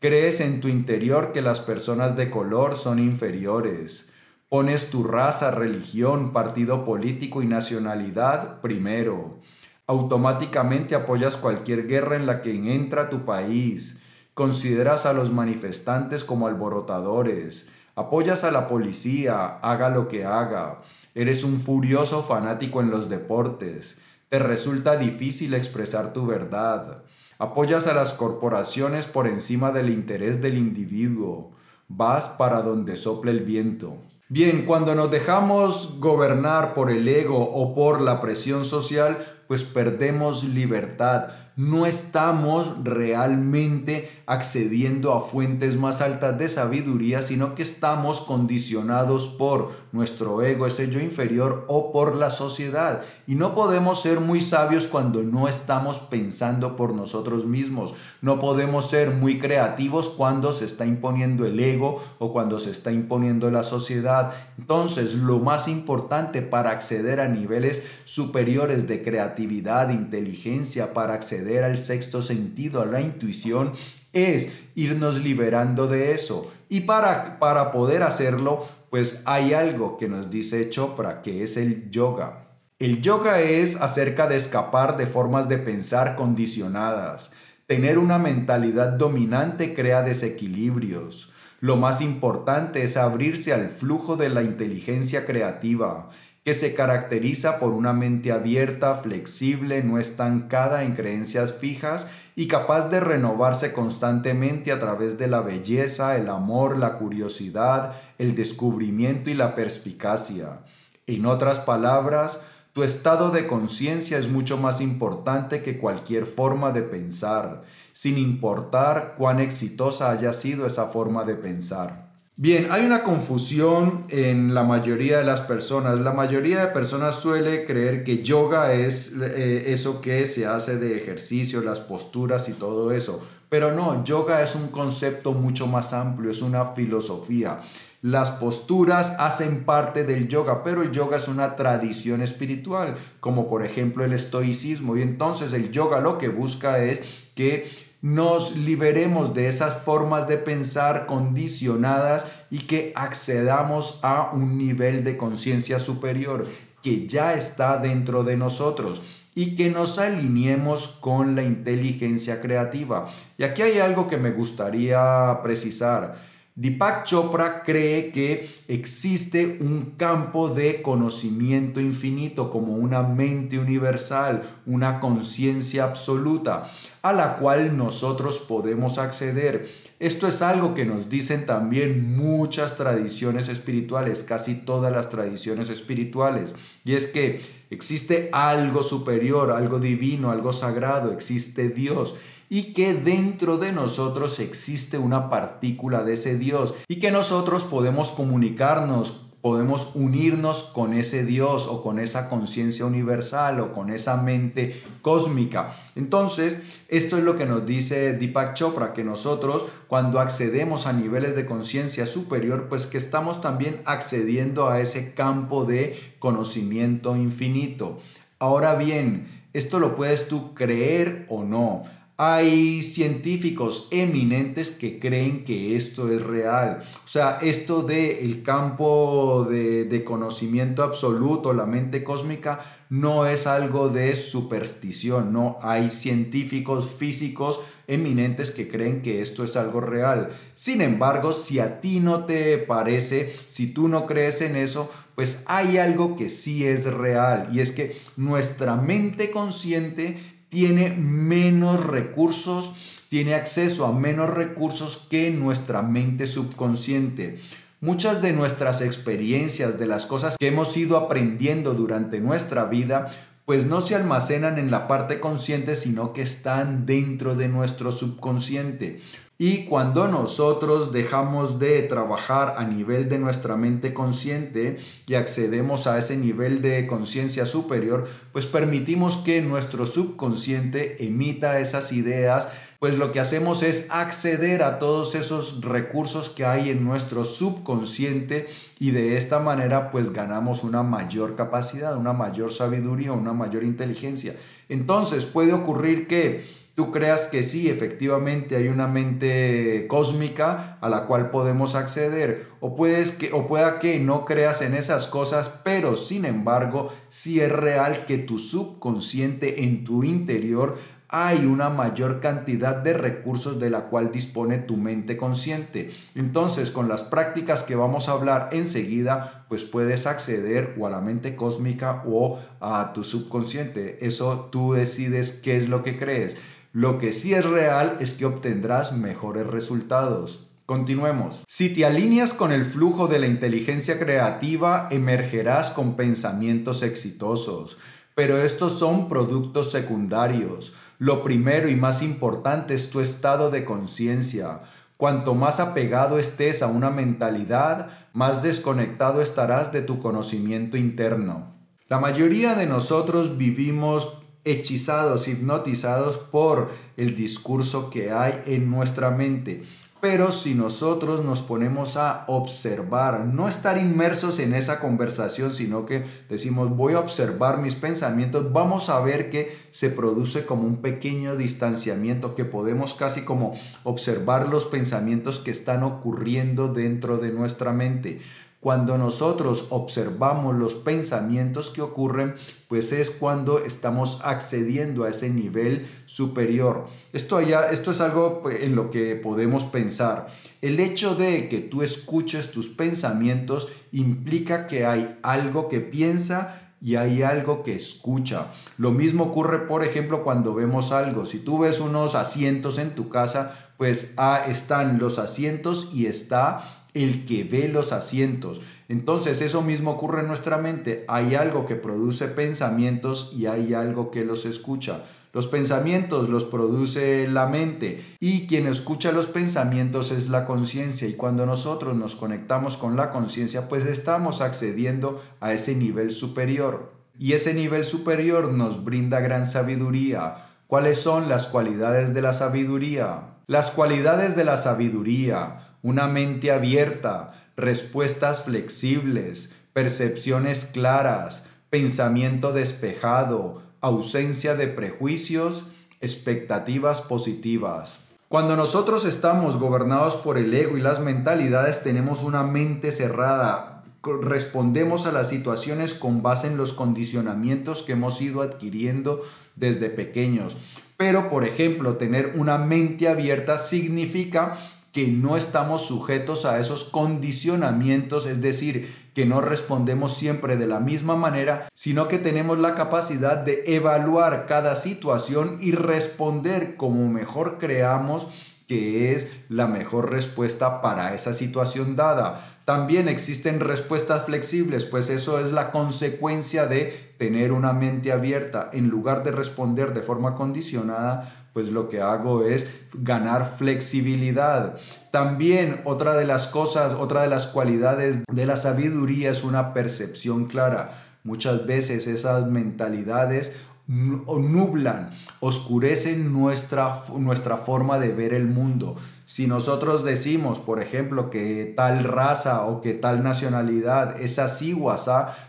crees 0.00 0.40
en 0.40 0.60
tu 0.60 0.68
interior 0.68 1.32
que 1.32 1.42
las 1.42 1.60
personas 1.60 2.16
de 2.16 2.30
color 2.30 2.74
son 2.74 2.98
inferiores, 2.98 4.10
Pones 4.50 4.90
tu 4.90 5.04
raza, 5.04 5.52
religión, 5.52 6.32
partido 6.32 6.84
político 6.84 7.40
y 7.40 7.46
nacionalidad 7.46 8.60
primero. 8.60 9.38
Automáticamente 9.86 10.96
apoyas 10.96 11.36
cualquier 11.36 11.86
guerra 11.86 12.16
en 12.16 12.26
la 12.26 12.42
que 12.42 12.50
entra 12.74 13.10
tu 13.10 13.24
país. 13.24 14.02
Consideras 14.34 15.06
a 15.06 15.12
los 15.12 15.30
manifestantes 15.30 16.24
como 16.24 16.48
alborotadores. 16.48 17.70
Apoyas 17.94 18.42
a 18.42 18.50
la 18.50 18.66
policía, 18.66 19.58
haga 19.62 19.88
lo 19.88 20.08
que 20.08 20.24
haga. 20.24 20.80
Eres 21.14 21.44
un 21.44 21.60
furioso 21.60 22.24
fanático 22.24 22.80
en 22.80 22.90
los 22.90 23.08
deportes. 23.08 23.98
Te 24.30 24.40
resulta 24.40 24.96
difícil 24.96 25.54
expresar 25.54 26.12
tu 26.12 26.26
verdad. 26.26 27.04
Apoyas 27.40 27.86
a 27.86 27.94
las 27.94 28.12
corporaciones 28.12 29.06
por 29.06 29.26
encima 29.26 29.72
del 29.72 29.88
interés 29.88 30.42
del 30.42 30.58
individuo. 30.58 31.52
Vas 31.88 32.28
para 32.28 32.60
donde 32.60 32.98
sople 32.98 33.30
el 33.30 33.40
viento. 33.40 33.96
Bien, 34.28 34.66
cuando 34.66 34.94
nos 34.94 35.10
dejamos 35.10 35.98
gobernar 36.00 36.74
por 36.74 36.90
el 36.90 37.08
ego 37.08 37.38
o 37.38 37.74
por 37.74 38.02
la 38.02 38.20
presión 38.20 38.66
social, 38.66 39.16
pues 39.48 39.64
perdemos 39.64 40.44
libertad 40.44 41.30
no 41.60 41.84
estamos 41.84 42.84
realmente 42.84 44.19
accediendo 44.30 45.12
a 45.12 45.20
fuentes 45.20 45.76
más 45.76 46.00
altas 46.00 46.38
de 46.38 46.48
sabiduría, 46.48 47.20
sino 47.20 47.56
que 47.56 47.64
estamos 47.64 48.20
condicionados 48.20 49.26
por 49.26 49.72
nuestro 49.90 50.40
ego, 50.42 50.68
ese 50.68 50.88
yo 50.88 51.00
inferior, 51.00 51.64
o 51.66 51.90
por 51.90 52.14
la 52.14 52.30
sociedad. 52.30 53.02
Y 53.26 53.34
no 53.34 53.56
podemos 53.56 54.00
ser 54.00 54.20
muy 54.20 54.40
sabios 54.40 54.86
cuando 54.86 55.24
no 55.24 55.48
estamos 55.48 55.98
pensando 55.98 56.76
por 56.76 56.94
nosotros 56.94 57.44
mismos. 57.44 57.94
No 58.22 58.38
podemos 58.38 58.88
ser 58.88 59.10
muy 59.10 59.40
creativos 59.40 60.08
cuando 60.08 60.52
se 60.52 60.66
está 60.66 60.86
imponiendo 60.86 61.44
el 61.44 61.58
ego 61.58 62.00
o 62.20 62.32
cuando 62.32 62.60
se 62.60 62.70
está 62.70 62.92
imponiendo 62.92 63.50
la 63.50 63.64
sociedad. 63.64 64.30
Entonces, 64.56 65.14
lo 65.14 65.40
más 65.40 65.66
importante 65.66 66.40
para 66.40 66.70
acceder 66.70 67.18
a 67.18 67.26
niveles 67.26 67.82
superiores 68.04 68.86
de 68.86 69.02
creatividad, 69.02 69.90
inteligencia, 69.90 70.94
para 70.94 71.14
acceder 71.14 71.64
al 71.64 71.78
sexto 71.78 72.22
sentido, 72.22 72.80
a 72.80 72.86
la 72.86 73.00
intuición, 73.00 73.72
es 74.12 74.58
irnos 74.74 75.22
liberando 75.22 75.86
de 75.86 76.12
eso. 76.12 76.52
Y 76.68 76.80
para, 76.80 77.38
para 77.38 77.72
poder 77.72 78.02
hacerlo, 78.02 78.68
pues 78.90 79.22
hay 79.24 79.54
algo 79.54 79.96
que 79.98 80.08
nos 80.08 80.30
dice 80.30 80.68
Chopra, 80.70 81.22
que 81.22 81.42
es 81.42 81.56
el 81.56 81.90
yoga. 81.90 82.46
El 82.78 83.02
yoga 83.02 83.40
es 83.40 83.80
acerca 83.80 84.26
de 84.26 84.36
escapar 84.36 84.96
de 84.96 85.06
formas 85.06 85.48
de 85.48 85.58
pensar 85.58 86.16
condicionadas. 86.16 87.32
Tener 87.66 87.98
una 87.98 88.18
mentalidad 88.18 88.88
dominante 88.88 89.74
crea 89.74 90.02
desequilibrios. 90.02 91.32
Lo 91.60 91.76
más 91.76 92.00
importante 92.00 92.82
es 92.82 92.96
abrirse 92.96 93.52
al 93.52 93.68
flujo 93.68 94.16
de 94.16 94.30
la 94.30 94.42
inteligencia 94.42 95.26
creativa 95.26 96.08
que 96.44 96.54
se 96.54 96.74
caracteriza 96.74 97.58
por 97.58 97.72
una 97.72 97.92
mente 97.92 98.32
abierta, 98.32 98.94
flexible, 98.94 99.82
no 99.82 99.98
estancada 99.98 100.84
en 100.84 100.94
creencias 100.94 101.58
fijas 101.58 102.08
y 102.40 102.48
capaz 102.48 102.88
de 102.88 103.00
renovarse 103.00 103.74
constantemente 103.74 104.72
a 104.72 104.80
través 104.80 105.18
de 105.18 105.28
la 105.28 105.42
belleza, 105.42 106.16
el 106.16 106.30
amor, 106.30 106.78
la 106.78 106.96
curiosidad, 106.96 107.92
el 108.16 108.34
descubrimiento 108.34 109.28
y 109.28 109.34
la 109.34 109.54
perspicacia. 109.54 110.60
En 111.06 111.26
otras 111.26 111.58
palabras, 111.58 112.40
tu 112.72 112.82
estado 112.82 113.30
de 113.30 113.46
conciencia 113.46 114.16
es 114.16 114.30
mucho 114.30 114.56
más 114.56 114.80
importante 114.80 115.62
que 115.62 115.76
cualquier 115.76 116.24
forma 116.24 116.72
de 116.72 116.80
pensar, 116.80 117.64
sin 117.92 118.16
importar 118.16 119.16
cuán 119.18 119.38
exitosa 119.38 120.10
haya 120.10 120.32
sido 120.32 120.64
esa 120.64 120.86
forma 120.86 121.26
de 121.26 121.34
pensar. 121.34 122.09
Bien, 122.42 122.68
hay 122.70 122.86
una 122.86 123.02
confusión 123.02 124.06
en 124.08 124.54
la 124.54 124.64
mayoría 124.64 125.18
de 125.18 125.24
las 125.24 125.42
personas. 125.42 126.00
La 126.00 126.14
mayoría 126.14 126.62
de 126.62 126.68
personas 126.68 127.16
suele 127.16 127.66
creer 127.66 128.02
que 128.02 128.22
yoga 128.22 128.72
es 128.72 129.14
eh, 129.20 129.64
eso 129.66 130.00
que 130.00 130.26
se 130.26 130.46
hace 130.46 130.78
de 130.78 130.96
ejercicio, 130.96 131.60
las 131.60 131.80
posturas 131.80 132.48
y 132.48 132.54
todo 132.54 132.92
eso. 132.92 133.22
Pero 133.50 133.72
no, 133.72 134.04
yoga 134.04 134.40
es 134.40 134.54
un 134.54 134.68
concepto 134.68 135.32
mucho 135.32 135.66
más 135.66 135.92
amplio, 135.92 136.30
es 136.30 136.40
una 136.40 136.64
filosofía. 136.64 137.60
Las 138.00 138.30
posturas 138.30 139.16
hacen 139.18 139.64
parte 139.64 140.04
del 140.04 140.26
yoga, 140.26 140.64
pero 140.64 140.80
el 140.80 140.92
yoga 140.92 141.18
es 141.18 141.28
una 141.28 141.56
tradición 141.56 142.22
espiritual, 142.22 142.96
como 143.20 143.50
por 143.50 143.66
ejemplo 143.66 144.02
el 144.02 144.14
estoicismo. 144.14 144.96
Y 144.96 145.02
entonces 145.02 145.52
el 145.52 145.70
yoga 145.70 146.00
lo 146.00 146.16
que 146.16 146.28
busca 146.28 146.82
es 146.82 147.02
que 147.34 147.89
nos 148.02 148.56
liberemos 148.56 149.34
de 149.34 149.48
esas 149.48 149.82
formas 149.82 150.26
de 150.26 150.38
pensar 150.38 151.06
condicionadas 151.06 152.26
y 152.50 152.58
que 152.60 152.92
accedamos 152.96 154.00
a 154.02 154.30
un 154.32 154.56
nivel 154.56 155.04
de 155.04 155.16
conciencia 155.16 155.78
superior 155.78 156.46
que 156.82 157.06
ya 157.06 157.34
está 157.34 157.76
dentro 157.76 158.24
de 158.24 158.36
nosotros 158.36 159.02
y 159.34 159.54
que 159.54 159.70
nos 159.70 159.98
alineemos 159.98 160.88
con 160.88 161.36
la 161.36 161.42
inteligencia 161.42 162.40
creativa. 162.40 163.06
Y 163.38 163.44
aquí 163.44 163.62
hay 163.62 163.78
algo 163.78 164.08
que 164.08 164.16
me 164.16 164.32
gustaría 164.32 165.38
precisar. 165.42 166.16
Deepak 166.56 167.04
Chopra 167.04 167.62
cree 167.62 168.10
que 168.10 168.48
existe 168.66 169.58
un 169.60 169.94
campo 169.96 170.48
de 170.48 170.82
conocimiento 170.82 171.80
infinito 171.80 172.50
como 172.50 172.74
una 172.74 173.02
mente 173.02 173.58
universal, 173.58 174.42
una 174.66 175.00
conciencia 175.00 175.84
absoluta 175.84 176.70
a 177.02 177.12
la 177.12 177.36
cual 177.36 177.76
nosotros 177.76 178.40
podemos 178.40 178.98
acceder. 178.98 179.68
Esto 180.00 180.26
es 180.26 180.42
algo 180.42 180.74
que 180.74 180.84
nos 180.84 181.08
dicen 181.08 181.46
también 181.46 182.16
muchas 182.16 182.76
tradiciones 182.76 183.48
espirituales, 183.48 184.22
casi 184.22 184.54
todas 184.56 184.92
las 184.92 185.08
tradiciones 185.08 185.70
espirituales, 185.70 186.54
y 186.84 186.94
es 186.94 187.06
que 187.06 187.40
existe 187.70 188.28
algo 188.32 188.82
superior, 188.82 189.52
algo 189.52 189.78
divino, 189.78 190.30
algo 190.30 190.52
sagrado, 190.52 191.12
existe 191.12 191.68
Dios 191.68 192.16
y 192.50 192.74
que 192.74 192.92
dentro 192.92 193.56
de 193.56 193.72
nosotros 193.72 194.38
existe 194.40 194.98
una 194.98 195.30
partícula 195.30 196.04
de 196.04 196.14
ese 196.14 196.36
Dios 196.36 196.74
y 196.88 197.00
que 197.00 197.10
nosotros 197.10 197.64
podemos 197.64 198.10
comunicarnos 198.10 199.30
podemos 199.40 199.92
unirnos 199.94 200.64
con 200.64 200.92
ese 200.92 201.24
Dios 201.24 201.66
o 201.66 201.82
con 201.82 201.98
esa 201.98 202.28
conciencia 202.28 202.84
universal 202.84 203.60
o 203.60 203.72
con 203.72 203.90
esa 203.90 204.16
mente 204.18 204.82
cósmica. 205.00 205.74
Entonces, 205.96 206.60
esto 206.88 207.16
es 207.16 207.24
lo 207.24 207.36
que 207.36 207.46
nos 207.46 207.64
dice 207.64 208.12
Deepak 208.12 208.54
Chopra, 208.54 208.92
que 208.92 209.02
nosotros 209.02 209.64
cuando 209.88 210.20
accedemos 210.20 210.86
a 210.86 210.92
niveles 210.92 211.34
de 211.36 211.46
conciencia 211.46 212.06
superior, 212.06 212.66
pues 212.68 212.86
que 212.86 212.98
estamos 212.98 213.40
también 213.40 213.80
accediendo 213.86 214.68
a 214.68 214.80
ese 214.80 215.14
campo 215.14 215.64
de 215.64 215.98
conocimiento 216.18 217.16
infinito. 217.16 217.98
Ahora 218.38 218.74
bien, 218.74 219.40
esto 219.52 219.78
lo 219.78 219.96
puedes 219.96 220.28
tú 220.28 220.54
creer 220.54 221.26
o 221.28 221.44
no. 221.44 221.84
Hay 222.22 222.82
científicos 222.82 223.88
eminentes 223.90 224.72
que 224.72 224.98
creen 224.98 225.42
que 225.42 225.74
esto 225.74 226.12
es 226.12 226.20
real. 226.20 226.82
O 227.02 227.08
sea, 227.08 227.38
esto 227.40 227.80
de 227.80 228.22
el 228.22 228.42
campo 228.42 229.48
de, 229.48 230.04
conocimiento 230.04 230.82
absoluto, 230.82 231.54
la 231.54 231.64
mente 231.64 232.04
cósmica, 232.04 232.60
no 232.90 233.24
es 233.24 233.46
algo 233.46 233.88
de 233.88 234.14
superstición, 234.16 235.32
no. 235.32 235.56
Hay 235.62 235.90
científicos 235.90 236.90
físicos 236.90 237.60
eminentes 237.86 238.50
que 238.50 238.68
creen 238.68 239.00
que 239.00 239.22
esto 239.22 239.42
es 239.42 239.56
algo 239.56 239.80
real. 239.80 240.28
Sin 240.54 240.82
embargo, 240.82 241.32
si 241.32 241.58
a 241.58 241.80
ti 241.80 242.00
no 242.00 242.26
te 242.26 242.58
parece, 242.58 243.34
si 243.48 243.72
tú 243.72 243.88
no 243.88 244.04
crees 244.04 244.42
en 244.42 244.56
eso, 244.56 244.90
pues 245.14 245.42
hay 245.46 245.78
algo 245.78 246.16
que 246.16 246.28
sí 246.28 246.66
es 246.66 246.84
real 246.84 247.48
y 247.50 247.60
es 247.60 247.72
que 247.72 247.96
nuestra 248.16 248.76
mente 248.76 249.30
consciente 249.30 250.39
tiene 250.50 250.90
menos 250.90 251.86
recursos, 251.86 252.74
tiene 253.08 253.34
acceso 253.34 253.86
a 253.86 253.92
menos 253.92 254.28
recursos 254.28 255.06
que 255.08 255.30
nuestra 255.30 255.80
mente 255.80 256.26
subconsciente. 256.26 257.38
Muchas 257.80 258.20
de 258.20 258.34
nuestras 258.34 258.82
experiencias, 258.82 259.78
de 259.78 259.86
las 259.86 260.04
cosas 260.04 260.36
que 260.38 260.48
hemos 260.48 260.76
ido 260.76 260.98
aprendiendo 260.98 261.72
durante 261.72 262.20
nuestra 262.20 262.66
vida, 262.66 263.10
pues 263.46 263.64
no 263.64 263.80
se 263.80 263.94
almacenan 263.94 264.58
en 264.58 264.70
la 264.70 264.86
parte 264.86 265.18
consciente, 265.18 265.74
sino 265.76 266.12
que 266.12 266.22
están 266.22 266.84
dentro 266.84 267.34
de 267.34 267.48
nuestro 267.48 267.90
subconsciente. 267.90 269.00
Y 269.42 269.64
cuando 269.64 270.06
nosotros 270.06 270.92
dejamos 270.92 271.58
de 271.58 271.80
trabajar 271.84 272.56
a 272.58 272.64
nivel 272.64 273.08
de 273.08 273.18
nuestra 273.18 273.56
mente 273.56 273.94
consciente 273.94 274.76
y 275.06 275.14
accedemos 275.14 275.86
a 275.86 275.96
ese 275.96 276.18
nivel 276.18 276.60
de 276.60 276.86
conciencia 276.86 277.46
superior, 277.46 278.06
pues 278.32 278.44
permitimos 278.44 279.16
que 279.16 279.40
nuestro 279.40 279.86
subconsciente 279.86 281.02
emita 281.06 281.58
esas 281.58 281.90
ideas, 281.94 282.50
pues 282.80 282.98
lo 282.98 283.12
que 283.12 283.20
hacemos 283.20 283.62
es 283.62 283.86
acceder 283.90 284.62
a 284.62 284.78
todos 284.78 285.14
esos 285.14 285.62
recursos 285.62 286.28
que 286.28 286.44
hay 286.44 286.68
en 286.68 286.84
nuestro 286.84 287.24
subconsciente 287.24 288.46
y 288.78 288.90
de 288.90 289.16
esta 289.16 289.38
manera 289.38 289.90
pues 289.90 290.12
ganamos 290.12 290.64
una 290.64 290.82
mayor 290.82 291.34
capacidad, 291.34 291.96
una 291.96 292.12
mayor 292.12 292.52
sabiduría, 292.52 293.12
una 293.12 293.32
mayor 293.32 293.64
inteligencia. 293.64 294.36
Entonces 294.68 295.24
puede 295.24 295.54
ocurrir 295.54 296.06
que 296.06 296.44
tú 296.80 296.92
creas 296.92 297.26
que 297.26 297.42
sí, 297.42 297.68
efectivamente 297.68 298.56
hay 298.56 298.68
una 298.68 298.86
mente 298.86 299.84
cósmica 299.86 300.78
a 300.80 300.88
la 300.88 301.04
cual 301.04 301.30
podemos 301.30 301.74
acceder, 301.74 302.46
o, 302.60 302.74
puedes 302.74 303.10
que, 303.10 303.34
o 303.34 303.46
pueda 303.46 303.78
que 303.78 304.00
no 304.00 304.24
creas 304.24 304.62
en 304.62 304.72
esas 304.72 305.06
cosas, 305.06 305.60
pero 305.62 305.94
sin 305.94 306.24
embargo, 306.24 306.90
sí 307.10 307.38
es 307.38 307.52
real 307.52 308.06
que 308.06 308.16
tu 308.16 308.38
subconsciente 308.38 309.64
en 309.64 309.84
tu 309.84 310.04
interior 310.04 310.78
hay 311.12 311.44
una 311.44 311.70
mayor 311.70 312.20
cantidad 312.20 312.76
de 312.76 312.92
recursos 312.92 313.58
de 313.58 313.68
la 313.68 313.88
cual 313.88 314.12
dispone 314.12 314.58
tu 314.58 314.76
mente 314.76 315.16
consciente. 315.16 315.90
Entonces, 316.14 316.70
con 316.70 316.88
las 316.88 317.02
prácticas 317.02 317.64
que 317.64 317.74
vamos 317.74 318.08
a 318.08 318.12
hablar 318.12 318.50
enseguida, 318.52 319.44
pues 319.48 319.64
puedes 319.64 320.06
acceder 320.06 320.76
a 320.80 320.88
la 320.88 321.00
mente 321.00 321.34
cósmica 321.34 322.04
o 322.06 322.38
a 322.60 322.92
tu 322.94 323.02
subconsciente. 323.02 324.06
Eso 324.06 324.48
tú 324.52 324.74
decides 324.74 325.32
qué 325.32 325.56
es 325.56 325.68
lo 325.68 325.82
que 325.82 325.98
crees. 325.98 326.36
Lo 326.72 326.98
que 326.98 327.12
sí 327.12 327.34
es 327.34 327.44
real 327.44 327.96
es 327.98 328.12
que 328.12 328.26
obtendrás 328.26 328.96
mejores 328.96 329.44
resultados. 329.44 330.46
Continuemos. 330.66 331.42
Si 331.48 331.74
te 331.74 331.84
alineas 331.84 332.32
con 332.32 332.52
el 332.52 332.64
flujo 332.64 333.08
de 333.08 333.18
la 333.18 333.26
inteligencia 333.26 333.98
creativa, 333.98 334.86
emergerás 334.92 335.72
con 335.72 335.96
pensamientos 335.96 336.84
exitosos. 336.84 337.76
Pero 338.14 338.40
estos 338.40 338.78
son 338.78 339.08
productos 339.08 339.72
secundarios. 339.72 340.72
Lo 341.00 341.24
primero 341.24 341.68
y 341.68 341.74
más 341.74 342.02
importante 342.02 342.74
es 342.74 342.90
tu 342.90 343.00
estado 343.00 343.50
de 343.50 343.64
conciencia. 343.64 344.60
Cuanto 344.96 345.34
más 345.34 345.58
apegado 345.58 346.20
estés 346.20 346.62
a 346.62 346.68
una 346.68 346.90
mentalidad, 346.90 347.88
más 348.12 348.44
desconectado 348.44 349.22
estarás 349.22 349.72
de 349.72 349.82
tu 349.82 349.98
conocimiento 349.98 350.76
interno. 350.76 351.56
La 351.88 351.98
mayoría 351.98 352.54
de 352.54 352.66
nosotros 352.66 353.36
vivimos 353.36 354.19
hechizados, 354.44 355.28
hipnotizados 355.28 356.16
por 356.16 356.70
el 356.96 357.16
discurso 357.16 357.90
que 357.90 358.10
hay 358.10 358.42
en 358.46 358.70
nuestra 358.70 359.10
mente. 359.10 359.62
Pero 360.00 360.32
si 360.32 360.54
nosotros 360.54 361.22
nos 361.22 361.42
ponemos 361.42 361.98
a 361.98 362.24
observar, 362.26 363.26
no 363.26 363.48
estar 363.48 363.76
inmersos 363.76 364.38
en 364.38 364.54
esa 364.54 364.80
conversación, 364.80 365.50
sino 365.52 365.84
que 365.84 366.04
decimos 366.30 366.74
voy 366.74 366.94
a 366.94 367.00
observar 367.00 367.58
mis 367.58 367.74
pensamientos, 367.74 368.50
vamos 368.50 368.88
a 368.88 368.98
ver 369.00 369.30
que 369.30 369.54
se 369.70 369.90
produce 369.90 370.46
como 370.46 370.62
un 370.62 370.78
pequeño 370.78 371.36
distanciamiento, 371.36 372.34
que 372.34 372.46
podemos 372.46 372.94
casi 372.94 373.22
como 373.22 373.52
observar 373.84 374.48
los 374.48 374.64
pensamientos 374.64 375.38
que 375.38 375.50
están 375.50 375.82
ocurriendo 375.82 376.72
dentro 376.72 377.18
de 377.18 377.32
nuestra 377.32 377.72
mente. 377.72 378.20
Cuando 378.60 378.98
nosotros 378.98 379.68
observamos 379.70 380.54
los 380.54 380.74
pensamientos 380.74 381.70
que 381.70 381.80
ocurren, 381.80 382.34
pues 382.68 382.92
es 382.92 383.08
cuando 383.08 383.58
estamos 383.58 384.20
accediendo 384.22 385.04
a 385.04 385.08
ese 385.08 385.30
nivel 385.30 385.86
superior. 386.04 386.86
Esto, 387.14 387.40
esto 387.40 387.90
es 387.90 388.00
algo 388.02 388.42
pues, 388.42 388.62
en 388.62 388.76
lo 388.76 388.90
que 388.90 389.16
podemos 389.16 389.64
pensar. 389.64 390.26
El 390.60 390.78
hecho 390.78 391.14
de 391.14 391.48
que 391.48 391.60
tú 391.60 391.82
escuches 391.82 392.50
tus 392.50 392.68
pensamientos 392.68 393.68
implica 393.92 394.66
que 394.66 394.84
hay 394.84 395.18
algo 395.22 395.70
que 395.70 395.80
piensa 395.80 396.74
y 396.82 396.96
hay 396.96 397.22
algo 397.22 397.62
que 397.62 397.74
escucha. 397.74 398.48
Lo 398.76 398.90
mismo 398.90 399.24
ocurre, 399.24 399.66
por 399.66 399.84
ejemplo, 399.84 400.22
cuando 400.22 400.54
vemos 400.54 400.92
algo. 400.92 401.24
Si 401.24 401.38
tú 401.38 401.60
ves 401.60 401.80
unos 401.80 402.14
asientos 402.14 402.76
en 402.76 402.94
tu 402.94 403.08
casa, 403.08 403.70
pues 403.76 404.12
ah, 404.18 404.44
están 404.46 404.98
los 404.98 405.18
asientos 405.18 405.90
y 405.94 406.04
está 406.04 406.79
el 406.94 407.24
que 407.26 407.44
ve 407.44 407.68
los 407.68 407.92
asientos. 407.92 408.60
Entonces 408.88 409.40
eso 409.40 409.62
mismo 409.62 409.92
ocurre 409.92 410.20
en 410.20 410.28
nuestra 410.28 410.58
mente. 410.58 411.04
Hay 411.08 411.34
algo 411.34 411.66
que 411.66 411.76
produce 411.76 412.28
pensamientos 412.28 413.32
y 413.36 413.46
hay 413.46 413.74
algo 413.74 414.10
que 414.10 414.24
los 414.24 414.44
escucha. 414.46 415.04
Los 415.32 415.46
pensamientos 415.46 416.28
los 416.28 416.44
produce 416.44 417.28
la 417.28 417.46
mente 417.46 418.04
y 418.18 418.48
quien 418.48 418.66
escucha 418.66 419.12
los 419.12 419.28
pensamientos 419.28 420.10
es 420.10 420.28
la 420.28 420.44
conciencia 420.44 421.06
y 421.06 421.12
cuando 421.12 421.46
nosotros 421.46 421.96
nos 421.96 422.16
conectamos 422.16 422.76
con 422.76 422.96
la 422.96 423.12
conciencia 423.12 423.68
pues 423.68 423.86
estamos 423.86 424.40
accediendo 424.40 425.22
a 425.38 425.52
ese 425.52 425.76
nivel 425.76 426.10
superior 426.10 426.92
y 427.16 427.34
ese 427.34 427.54
nivel 427.54 427.84
superior 427.84 428.50
nos 428.52 428.82
brinda 428.82 429.20
gran 429.20 429.46
sabiduría. 429.46 430.46
¿Cuáles 430.66 430.98
son 430.98 431.28
las 431.28 431.46
cualidades 431.46 432.12
de 432.12 432.22
la 432.22 432.32
sabiduría? 432.32 433.36
Las 433.46 433.70
cualidades 433.70 434.34
de 434.34 434.44
la 434.44 434.56
sabiduría 434.56 435.69
una 435.82 436.06
mente 436.08 436.50
abierta, 436.50 437.32
respuestas 437.56 438.44
flexibles, 438.44 439.54
percepciones 439.72 440.64
claras, 440.64 441.46
pensamiento 441.70 442.52
despejado, 442.52 443.62
ausencia 443.80 444.56
de 444.56 444.66
prejuicios, 444.66 445.66
expectativas 446.00 447.00
positivas. 447.00 448.00
Cuando 448.28 448.56
nosotros 448.56 449.04
estamos 449.04 449.58
gobernados 449.58 450.16
por 450.16 450.38
el 450.38 450.54
ego 450.54 450.76
y 450.76 450.80
las 450.80 451.00
mentalidades, 451.00 451.82
tenemos 451.82 452.22
una 452.22 452.44
mente 452.44 452.92
cerrada, 452.92 453.82
respondemos 454.22 455.06
a 455.06 455.12
las 455.12 455.28
situaciones 455.28 455.94
con 455.94 456.22
base 456.22 456.46
en 456.46 456.56
los 456.56 456.72
condicionamientos 456.72 457.82
que 457.82 457.92
hemos 457.92 458.20
ido 458.22 458.42
adquiriendo 458.42 459.22
desde 459.56 459.90
pequeños. 459.90 460.56
Pero, 460.96 461.28
por 461.28 461.44
ejemplo, 461.44 461.96
tener 461.96 462.34
una 462.36 462.56
mente 462.58 463.08
abierta 463.08 463.58
significa 463.58 464.56
que 464.92 465.06
no 465.06 465.36
estamos 465.36 465.86
sujetos 465.86 466.44
a 466.44 466.58
esos 466.58 466.84
condicionamientos, 466.84 468.26
es 468.26 468.40
decir, 468.40 468.92
que 469.14 469.26
no 469.26 469.40
respondemos 469.40 470.14
siempre 470.14 470.56
de 470.56 470.66
la 470.66 470.80
misma 470.80 471.16
manera, 471.16 471.68
sino 471.74 472.08
que 472.08 472.18
tenemos 472.18 472.58
la 472.58 472.74
capacidad 472.74 473.36
de 473.36 473.62
evaluar 473.66 474.46
cada 474.46 474.74
situación 474.74 475.58
y 475.60 475.72
responder 475.72 476.76
como 476.76 477.08
mejor 477.08 477.58
creamos 477.58 478.28
que 478.70 479.14
es 479.14 479.32
la 479.48 479.66
mejor 479.66 480.12
respuesta 480.12 480.80
para 480.80 481.12
esa 481.12 481.34
situación 481.34 481.96
dada. 481.96 482.56
También 482.64 483.08
existen 483.08 483.58
respuestas 483.58 484.26
flexibles, 484.26 484.84
pues 484.84 485.10
eso 485.10 485.44
es 485.44 485.50
la 485.50 485.72
consecuencia 485.72 486.66
de 486.66 487.14
tener 487.18 487.50
una 487.50 487.72
mente 487.72 488.12
abierta. 488.12 488.70
En 488.72 488.86
lugar 488.86 489.24
de 489.24 489.32
responder 489.32 489.92
de 489.92 490.02
forma 490.02 490.36
condicionada, 490.36 491.39
pues 491.52 491.70
lo 491.70 491.88
que 491.88 492.00
hago 492.00 492.44
es 492.44 492.68
ganar 492.94 493.54
flexibilidad. 493.56 494.78
También 495.10 495.80
otra 495.84 496.16
de 496.16 496.24
las 496.24 496.46
cosas, 496.46 496.94
otra 496.94 497.22
de 497.22 497.28
las 497.28 497.46
cualidades 497.46 498.22
de 498.30 498.46
la 498.46 498.56
sabiduría 498.56 499.30
es 499.30 499.44
una 499.44 499.72
percepción 499.74 500.46
clara. 500.46 501.04
Muchas 501.24 501.66
veces 501.66 502.06
esas 502.06 502.46
mentalidades 502.46 503.56
nublan, 503.86 505.10
oscurecen 505.40 506.32
nuestra, 506.32 507.02
nuestra 507.16 507.56
forma 507.56 507.98
de 507.98 508.12
ver 508.12 508.32
el 508.34 508.46
mundo. 508.46 508.96
Si 509.30 509.46
nosotros 509.46 510.02
decimos, 510.02 510.58
por 510.58 510.82
ejemplo, 510.82 511.30
que 511.30 511.72
tal 511.76 512.02
raza 512.02 512.66
o 512.66 512.80
que 512.80 512.94
tal 512.94 513.22
nacionalidad 513.22 514.20
es 514.20 514.40
así 514.40 514.72
o 514.72 514.92